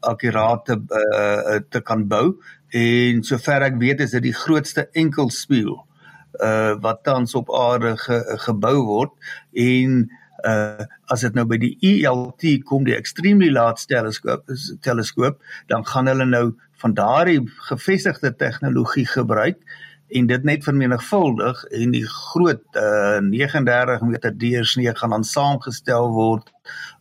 akkuraat 0.00 0.64
te 0.64 0.76
uh, 0.76 1.60
te 1.70 1.80
kan 1.80 2.08
bou 2.08 2.38
en 2.72 3.22
sover 3.22 3.62
ek 3.62 3.78
weet 3.78 4.00
is 4.00 4.14
dit 4.16 4.22
die 4.22 4.34
grootste 4.34 4.88
enkel 4.92 5.30
spieël 5.30 5.78
uh 6.40 6.74
wat 6.80 7.02
tans 7.04 7.34
op 7.34 7.50
aarde 7.52 7.96
ge, 8.00 8.18
gebou 8.46 8.76
word 8.88 9.12
en 9.52 10.10
uh 10.48 10.84
as 11.12 11.20
dit 11.20 11.34
nou 11.36 11.44
by 11.44 11.58
die 11.60 11.74
ELT 11.84 12.44
kom 12.64 12.84
die 12.88 12.96
extremely 12.96 13.50
large 13.52 13.86
teleskoop 13.86 14.48
teleskoop 14.80 15.40
dan 15.68 15.84
gaan 15.86 16.08
hulle 16.10 16.26
nou 16.26 16.46
van 16.82 16.94
daardie 16.94 17.40
gevestigde 17.68 18.32
tegnologie 18.36 19.06
gebruik 19.06 19.60
en 20.12 20.26
dit 20.26 20.44
net 20.44 20.64
vermenigvuldig 20.64 21.64
en 21.64 21.92
die 21.94 22.04
groot 22.08 22.64
uh, 22.76 23.20
39 23.24 24.02
meter 24.08 24.34
deursnee 24.38 24.94
gaan 24.96 25.14
dan 25.16 25.24
saamgestel 25.24 26.10
word 26.16 26.52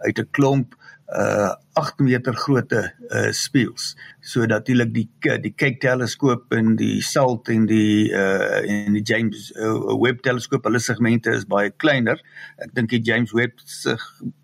uit 0.06 0.20
'n 0.20 0.30
klomp 0.32 0.76
uh 1.12 1.52
8 1.74 2.00
meter 2.04 2.36
grootte 2.36 2.82
uh 3.12 3.30
spieëls. 3.36 3.94
So 4.24 4.46
natuurlik 4.48 4.92
die 4.96 5.06
die 5.44 5.54
kyk 5.56 5.80
teleskoop 5.84 6.52
en 6.56 6.76
die 6.80 7.02
SALT 7.04 7.50
en 7.52 7.66
die 7.70 8.12
uh 8.12 8.60
en 8.62 8.96
die 8.96 9.04
James 9.08 9.50
uh, 9.56 9.96
Webb 10.00 10.22
teleskoop, 10.24 10.68
hulle 10.68 10.80
segmente 10.84 11.32
is 11.36 11.48
baie 11.48 11.72
kleiner. 11.84 12.20
Ek 12.64 12.76
dink 12.76 12.92
die 12.92 13.02
James 13.04 13.34
Webb 13.36 13.60
se 13.66 13.98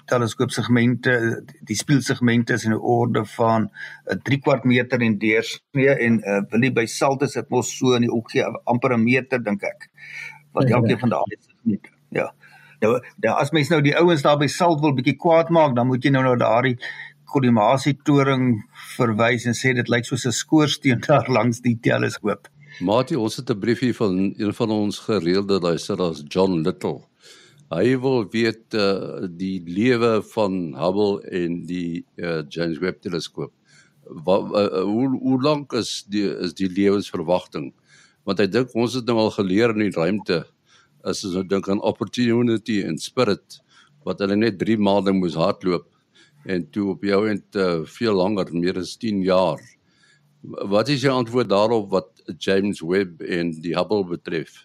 teleskoop 0.08 0.51
segmente, 0.56 1.17
die 1.67 1.75
spieelsegmente 1.75 2.56
is 2.56 2.65
in 2.65 2.73
'n 2.75 2.80
orde 2.80 3.25
van 3.36 3.69
'n 4.12 4.21
3 4.23 4.39
kwart 4.39 4.65
meter 4.65 5.01
in 5.01 5.19
deursnee 5.19 5.95
en 5.99 6.19
uh 6.23 6.41
wil 6.51 6.63
jy 6.63 6.73
by 6.73 6.86
SALT 6.86 7.23
is 7.23 7.34
dit 7.39 7.49
mos 7.49 7.71
so 7.77 7.95
in 7.95 8.08
die 8.08 8.12
omgee 8.12 8.43
amper 8.65 8.95
'n 8.95 9.03
meter 9.03 9.43
dink 9.43 9.63
ek. 9.63 9.89
Wat 10.51 10.67
ja, 10.67 10.75
elkeen 10.75 10.99
van 10.99 11.10
daai 11.10 11.38
segmente. 11.39 11.89
Ja. 12.10 12.32
Nou, 12.84 12.98
nou 13.24 13.36
as 13.42 13.52
mens 13.56 13.70
nou 13.74 13.82
die 13.82 13.96
ouens 13.98 14.22
daar 14.26 14.38
by 14.38 14.48
Salt 14.52 14.82
wil 14.84 14.94
bietjie 14.98 15.18
kwaad 15.18 15.50
maak, 15.50 15.76
dan 15.76 15.88
moet 15.90 16.04
jy 16.04 16.12
nou 16.13 16.24
na 16.26 16.36
daardie 16.38 16.78
kollimasie 17.28 17.98
toring 18.08 18.62
verwys 18.96 19.48
en 19.50 19.58
sê 19.58 19.74
dit 19.76 19.90
lyk 19.90 20.06
soos 20.06 20.26
'n 20.26 20.36
skoorsteen 20.36 21.02
daar 21.08 21.28
langs 21.38 21.62
die 21.62 21.76
teleskoop. 21.76 22.48
Maatie, 22.80 23.20
ons 23.20 23.36
het 23.36 23.50
'n 23.50 23.60
briefie 23.60 23.94
van 23.94 24.34
een 24.38 24.54
van 24.54 24.70
ons 24.72 25.00
gereelde 25.00 25.60
luisteraars 25.60 26.24
John 26.28 26.62
Little. 26.62 27.02
Hy 27.70 27.98
wil 28.00 28.28
weet 28.32 28.74
uh, 28.74 29.28
die 29.28 29.60
lewe 29.66 30.22
van 30.24 30.76
Hubble 30.78 31.20
en 31.32 31.66
die 31.66 32.06
uh, 32.16 32.44
James 32.48 32.80
Webb 32.80 33.02
teleskoop. 33.02 33.52
Wat 34.04 34.54
uh, 34.56 34.84
hoe 34.88 35.10
hoe 35.20 35.42
lank 35.42 35.74
is 35.74 36.06
die 36.08 36.24
is 36.24 36.54
die 36.54 36.70
lewensverwagting? 36.70 37.74
Want 38.24 38.40
hy 38.40 38.48
dink 38.48 38.76
ons 38.76 38.94
het 38.94 39.06
nou 39.06 39.18
al 39.18 39.34
geleer 39.36 39.76
in 39.76 39.84
die 39.84 39.96
ruimte 39.96 40.46
as 41.08 41.24
ons 41.28 41.48
dink 41.50 41.70
aan 41.70 41.84
opportunity 41.86 42.82
en 42.86 43.00
spirit 43.02 43.62
wat 44.08 44.24
hulle 44.24 44.38
net 44.39 44.60
3 44.60 44.78
maande 44.80 45.13
moes 45.15 45.38
hardloop 45.39 45.88
en 46.48 46.63
toe 46.72 46.91
op 46.93 47.04
jou 47.04 47.22
end 47.30 47.60
uh, 47.60 47.82
veel 47.98 48.15
langer 48.15 48.54
meer 48.56 48.80
as 48.80 48.96
10 49.02 49.20
jaar. 49.26 49.60
Wat 50.72 50.88
is 50.93 51.04
jou 51.04 51.12
antwoord 51.12 51.50
daarop 51.52 51.89
wat 51.91 52.24
James 52.39 52.80
Webb 52.86 53.24
en 53.26 53.52
die 53.63 53.76
Hubble 53.76 54.06
betref? 54.08 54.63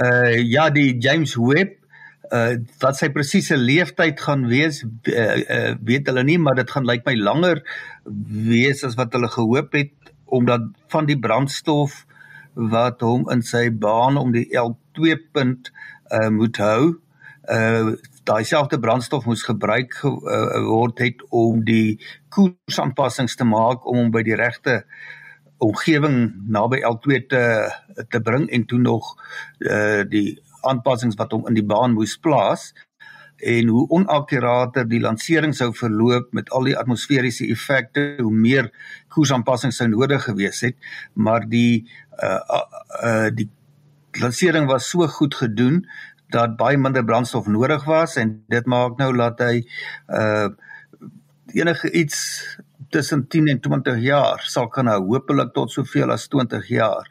Uh 0.00 0.38
ja, 0.38 0.70
die 0.70 0.94
James 1.02 1.34
Webb 1.36 1.80
uh 2.32 2.60
wat 2.80 3.00
sy 3.00 3.10
presiese 3.12 3.58
leeftyd 3.58 4.20
gaan 4.22 4.46
wees, 4.48 4.84
uh, 4.84 5.26
uh 5.42 5.74
weet 5.82 6.06
hulle 6.08 6.24
nie, 6.24 6.38
maar 6.38 6.56
dit 6.60 6.70
gaan 6.70 6.86
lyk 6.88 7.04
my 7.08 7.16
langer 7.18 7.60
wees 8.06 8.84
as 8.86 8.96
wat 9.00 9.12
hulle 9.16 9.28
gehoop 9.32 9.74
het 9.76 10.14
omdat 10.32 10.70
van 10.94 11.10
die 11.10 11.18
brandstof 11.20 12.04
wat 12.54 13.00
hom 13.00 13.28
in 13.32 13.42
sy 13.42 13.68
baan 13.70 14.18
om 14.20 14.32
die 14.32 14.48
L2 14.58 15.16
punt 15.32 15.72
uh, 16.12 16.28
moet 16.28 16.56
hou. 16.62 16.82
Uh 17.50 17.94
daai 18.22 18.44
selfde 18.46 18.78
brandstof 18.78 19.24
moes 19.26 19.42
gebruik 19.42 19.96
ge, 19.98 20.06
uh, 20.06 20.60
word 20.62 21.00
het 21.02 21.24
om 21.34 21.64
die 21.66 21.98
koersaanpassings 22.30 23.34
te 23.34 23.42
maak 23.44 23.82
om 23.82 23.96
hom 23.98 24.12
by 24.14 24.22
die 24.22 24.36
regte 24.38 24.84
omgewing 25.58 26.30
naby 26.46 26.78
L2 26.86 27.18
te 27.32 27.42
te 28.14 28.20
bring 28.22 28.46
en 28.46 28.66
toe 28.70 28.78
nog 28.78 29.16
uh 29.66 30.06
die 30.06 30.38
aanpassings 30.62 31.18
wat 31.18 31.34
hom 31.34 31.48
in 31.50 31.58
die 31.58 31.66
baan 31.66 31.96
moes 31.98 32.14
plaas 32.22 32.70
en 33.42 33.68
hoe 33.74 33.86
onakkurater 33.98 34.86
die 34.88 35.00
lansering 35.02 35.54
sou 35.56 35.72
verloop 35.74 36.30
met 36.36 36.50
al 36.50 36.70
die 36.70 36.76
atmosferiese 36.78 37.48
effekte 37.50 38.04
hoe 38.20 38.32
meer 38.32 38.70
koersaanpassings 39.14 39.80
sou 39.82 39.88
nodig 39.90 40.22
gewees 40.28 40.62
het 40.66 40.78
maar 41.14 41.48
die 41.48 41.84
uh, 42.22 42.38
uh 43.02 43.28
die 43.34 43.48
lansering 44.20 44.68
was 44.68 44.90
so 44.90 45.06
goed 45.08 45.34
gedoen 45.34 45.82
dat 46.32 46.56
baie 46.56 46.78
minder 46.78 47.04
brandstof 47.04 47.48
nodig 47.48 47.84
was 47.88 48.16
en 48.20 48.36
dit 48.52 48.66
maak 48.66 48.98
nou 49.00 49.12
dat 49.16 49.40
hy 49.42 49.64
uh 50.08 50.50
enige 51.52 51.90
iets 51.90 52.18
tussen 52.88 53.26
10 53.28 53.48
en 53.48 53.60
20 53.60 53.98
jaar 54.00 54.40
sal 54.46 54.68
kan 54.68 54.88
hou 54.90 55.00
hopelik 55.08 55.52
tot 55.56 55.72
soveel 55.72 56.12
as 56.12 56.28
20 56.32 56.68
jaar. 56.68 57.08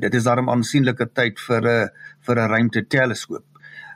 Dit 0.00 0.14
is 0.14 0.24
daarom 0.28 0.50
aansienlike 0.52 1.08
tyd 1.12 1.40
vir 1.40 1.68
'n 1.68 1.90
vir 2.26 2.36
'n 2.36 2.50
ruimteteleskoop. 2.54 3.44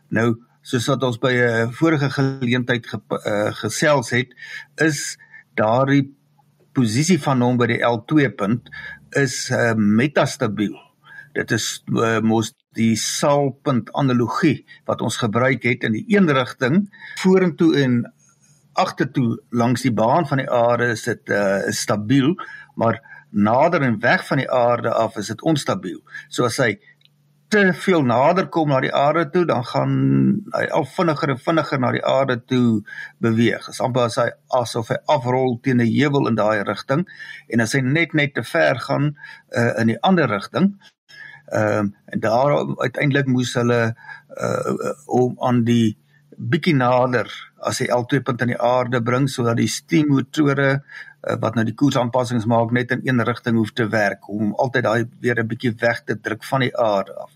Nou 0.09 0.37
soos 0.67 0.89
wat 0.91 1.05
ons 1.07 1.19
by 1.23 1.33
'n 1.33 1.73
vorige 1.79 2.11
geleentheid 2.11 2.87
ge, 2.87 2.99
uh, 2.99 3.53
gesels 3.63 4.11
het, 4.11 4.35
is 4.83 5.17
daardie 5.55 6.11
posisie 6.75 7.19
van 7.23 7.41
hom 7.41 7.57
by 7.57 7.69
die 7.71 7.83
L2 7.87 8.35
punt 8.37 8.69
is 9.17 9.49
uh, 9.51 9.75
metastabiel. 9.75 10.75
Dit 11.35 11.53
is 11.53 11.85
uh, 11.93 12.19
mos 12.21 12.53
die 12.77 12.97
saalpunt 12.97 13.93
analogie 13.97 14.65
wat 14.85 15.01
ons 15.01 15.17
gebruik 15.17 15.65
het 15.65 15.85
in 15.85 15.93
die 15.93 16.05
een 16.09 16.29
rigting 16.29 16.87
vorentoe 17.23 17.77
en 17.81 18.03
agtertoe 18.77 19.39
langs 19.51 19.87
die 19.87 19.93
baan 19.93 20.27
van 20.29 20.43
die 20.43 20.51
aarde 20.51 20.91
is 20.93 21.07
dit 21.09 21.33
uh, 21.33 21.63
is 21.69 21.81
stabiel, 21.81 22.35
maar 22.75 23.01
nader 23.31 23.83
en 23.83 24.01
weg 24.01 24.27
van 24.27 24.43
die 24.43 24.51
aarde 24.51 24.93
af 24.93 25.17
is 25.17 25.31
dit 25.33 25.43
onstabiel. 25.43 26.03
So 26.29 26.45
as 26.45 26.59
hy 26.61 26.77
te 27.49 27.73
veel 27.73 28.03
nader 28.03 28.49
kom 28.51 28.69
na 28.69 28.81
die 28.83 28.93
aarde 28.95 29.27
toe, 29.31 29.45
dan 29.47 29.65
gaan 29.65 29.93
hy 30.55 30.65
al 30.75 30.87
vinniger 30.97 31.31
en 31.35 31.39
vinniger 31.39 31.81
na 31.81 31.93
die 31.95 32.05
aarde 32.05 32.39
toe 32.45 32.83
beweeg. 33.23 33.69
Dit 33.69 33.77
is 33.77 33.83
amper 33.85 34.09
as 34.09 34.19
hy 34.21 34.27
asof 34.59 34.91
hy 34.91 34.99
afrol 35.13 35.59
teen 35.63 35.81
'n 35.81 35.87
heuwel 35.87 36.29
in 36.31 36.39
daai 36.39 36.65
rigting 36.67 37.07
en 37.49 37.61
as 37.61 37.73
hy 37.73 37.81
net 37.81 38.15
net 38.15 38.35
te 38.35 38.43
ver 38.43 38.79
gaan 38.89 39.15
uh, 39.57 39.73
in 39.81 39.95
die 39.95 40.01
ander 40.03 40.29
rigting, 40.29 40.75
ehm 41.53 41.79
um, 41.79 41.95
en 42.13 42.21
daar 42.21 42.53
uiteindelik 42.83 43.27
moes 43.27 43.55
hulle 43.55 43.95
uh 44.37 44.95
om 45.07 45.37
aan 45.41 45.65
die 45.65 45.97
bietjie 46.37 46.75
nader 46.75 47.31
as 47.67 47.79
hy 47.81 47.87
L2 47.87 48.21
punt 48.25 48.43
aan 48.43 48.53
die 48.53 48.61
aarde 48.61 49.01
bring 49.03 49.29
sodat 49.31 49.57
die 49.57 49.71
steemmotore 49.71 50.83
uh, 51.27 51.37
wat 51.41 51.55
nou 51.55 51.65
die 51.67 51.75
koersaanpassings 51.75 52.47
maak 52.47 52.71
net 52.71 52.91
in 52.95 53.03
een 53.05 53.25
rigting 53.25 53.57
hoef 53.57 53.73
te 53.73 53.89
werk 53.89 54.29
om 54.29 54.55
altyd 54.55 54.85
daai 54.85 55.05
weer 55.21 55.43
'n 55.43 55.47
bietjie 55.47 55.75
weg 55.81 56.03
te 56.05 56.21
druk 56.21 56.45
van 56.45 56.61
die 56.61 56.77
aarde 56.77 57.15
af. 57.15 57.33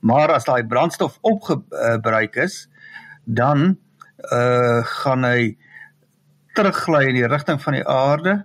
Maar 0.00 0.32
as 0.32 0.44
daai 0.44 0.66
brandstof 0.66 1.18
opgebruik 1.20 2.36
is, 2.36 2.68
dan 3.24 3.76
uh 4.32 4.82
gaan 4.84 5.24
hy 5.24 5.56
teruggly 6.54 7.08
in 7.08 7.14
die 7.14 7.26
rigting 7.26 7.60
van 7.62 7.72
die 7.72 7.86
aarde 7.86 8.44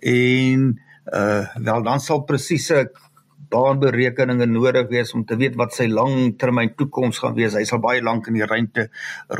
en 0.00 0.80
uh 1.12 1.46
wel 1.56 1.82
dan 1.82 2.00
sal 2.00 2.24
presiese 2.24 2.90
baanberekeninge 3.48 4.46
nodig 4.46 4.88
wees 4.88 5.12
om 5.16 5.24
te 5.24 5.36
weet 5.40 5.56
wat 5.56 5.72
sy 5.72 5.86
langtermyn 5.88 6.74
toekoms 6.76 7.20
gaan 7.22 7.36
wees. 7.38 7.56
Hy 7.56 7.64
sal 7.68 7.80
baie 7.80 8.02
lank 8.04 8.28
in 8.28 8.36
die 8.36 8.48
ruimte 8.48 8.88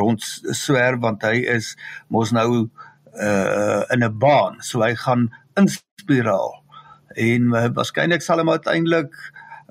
rond 0.01 0.25
swerf 0.25 1.01
want 1.05 1.27
hy 1.29 1.43
is 1.57 1.75
mos 2.09 2.33
nou 2.33 2.69
uh 3.15 3.83
in 3.95 4.05
'n 4.05 4.19
baan. 4.19 4.61
So 4.61 4.83
hy 4.83 4.95
gaan 4.95 5.29
in 5.55 5.69
spiraal. 5.69 6.65
En 7.09 7.43
uh, 7.55 7.69
waarskynlik 7.75 8.23
sal 8.23 8.39
hom 8.39 8.51
uiteindelik 8.51 9.15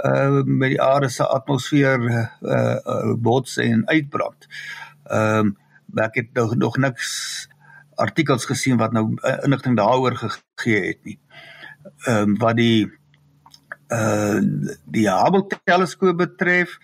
uh 0.06 0.42
met 0.46 0.70
die 0.70 0.82
aarde 0.82 1.10
se 1.10 1.26
atmosfeer 1.26 2.02
uh, 2.02 2.28
uh 2.42 3.14
bots 3.18 3.58
en 3.58 3.88
uitbrand. 3.88 4.48
Ehm 5.04 5.40
um, 5.40 5.56
ek 5.96 6.16
het 6.16 6.34
nog, 6.34 6.56
nog 6.56 6.78
niks 6.78 7.48
artikels 7.96 8.46
gesien 8.46 8.78
wat 8.78 8.92
nou 8.92 9.16
inligting 9.44 9.78
daaroor 9.78 10.16
gegee 10.16 10.88
het 10.88 11.04
nie. 11.04 11.20
Ehm 12.06 12.18
um, 12.30 12.38
wat 12.38 12.56
die 12.56 12.92
uh 13.90 14.40
die 14.92 15.08
Hubble 15.08 15.46
teleskoop 15.64 16.18
betref, 16.20 16.76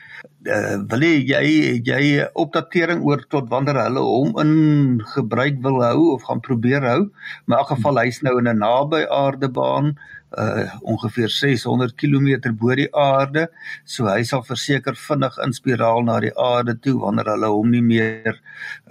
uh, 0.47 0.77
wil 0.87 1.03
jy 1.03 1.81
jy 1.83 2.27
opdatering 2.39 3.03
oor 3.03 3.25
tot 3.29 3.49
wanneer 3.51 3.81
hulle 3.81 4.03
hom 4.07 4.37
in 4.39 4.53
gebruik 5.15 5.59
wil 5.65 5.81
hou 5.83 6.13
of 6.13 6.23
gaan 6.29 6.39
probeer 6.39 6.81
hou? 6.87 7.01
Maar 7.45 7.57
in 7.57 7.59
elk 7.59 7.71
geval 7.75 8.01
hy's 8.03 8.21
nou 8.23 8.37
in 8.39 8.47
'n 8.47 8.63
naby 8.63 9.03
aardebaan 9.09 9.97
uh 10.37 10.65
ongeveer 10.81 11.29
600 11.29 11.93
km 11.95 12.55
bo 12.57 12.75
die 12.75 12.89
aarde, 12.95 13.49
so 13.85 14.07
hy 14.07 14.23
sal 14.23 14.41
verseker 14.41 14.95
vinnig 14.95 15.37
in 15.45 15.53
spiraal 15.53 16.03
na 16.03 16.19
die 16.19 16.33
aarde 16.37 16.79
toe 16.79 16.99
wanneer 16.99 17.29
hulle 17.35 17.51
hom 17.53 17.69
nie 17.69 17.81
meer 17.81 18.39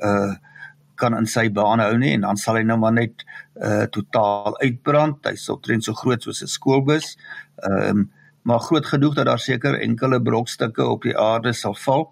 uh 0.05 0.35
kan 1.03 1.17
in 1.19 1.29
sy 1.29 1.49
baan 1.51 1.83
hou 1.83 1.95
nie 2.01 2.15
en 2.17 2.27
dan 2.29 2.41
sal 2.41 2.61
hy 2.61 2.65
nou 2.69 2.79
maar 2.81 2.95
net 2.97 3.27
uh 3.59 3.85
totaal 3.95 4.57
uitbrand. 4.63 5.27
Hy 5.27 5.37
sal 5.37 5.61
trend 5.65 5.85
so 5.87 5.99
groot 5.99 6.23
soos 6.23 6.43
'n 6.43 6.51
skoolbus. 6.51 7.17
Ehm 7.69 7.89
um, 7.91 8.11
maar 8.43 8.59
groot 8.59 8.87
genoeg 8.87 9.15
dat 9.15 9.27
daar 9.27 9.39
seker 9.39 9.77
enkele 9.79 10.19
brokstukke 10.23 10.83
op 10.83 11.05
die 11.07 11.15
aarde 11.19 11.53
sal 11.55 11.77
val. 11.79 12.09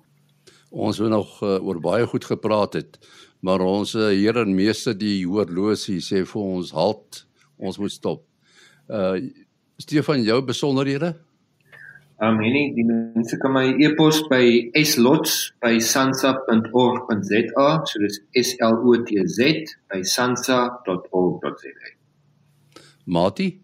Ons 0.70 1.00
het 1.02 1.10
nog 1.10 1.40
uh, 1.42 1.58
oor 1.58 1.80
baie 1.82 2.06
goed 2.06 2.24
gepraat 2.24 2.76
het, 2.78 2.98
maar 3.42 3.60
ons 3.60 3.94
uh, 3.94 4.12
Here 4.14 4.44
en 4.44 4.54
meeste 4.54 4.94
die 4.94 5.26
horlosie 5.26 5.98
sê 5.98 6.22
vir 6.22 6.42
ons 6.42 6.70
halt, 6.70 7.24
ons 7.58 7.78
moet 7.78 7.92
stop. 7.92 8.22
Uh 8.86 9.18
Stefan, 9.80 10.22
jou 10.22 10.42
besonderhede? 10.44 11.14
Um 12.20 12.36
Henny, 12.44 12.76
die 12.76 12.84
mense 12.84 13.40
kan 13.40 13.56
my 13.56 13.72
e-pos 13.80 14.28
by 14.28 14.68
slots@sansa.org.za, 14.76 17.68
so 17.86 17.96
dis 18.02 18.20
S 18.36 18.56
L 18.60 18.76
O 18.84 18.92
T 19.04 19.16
Z 19.24 19.64
by 19.88 20.04
sansa.org.za. 20.04 21.88
Mati? 23.06 23.60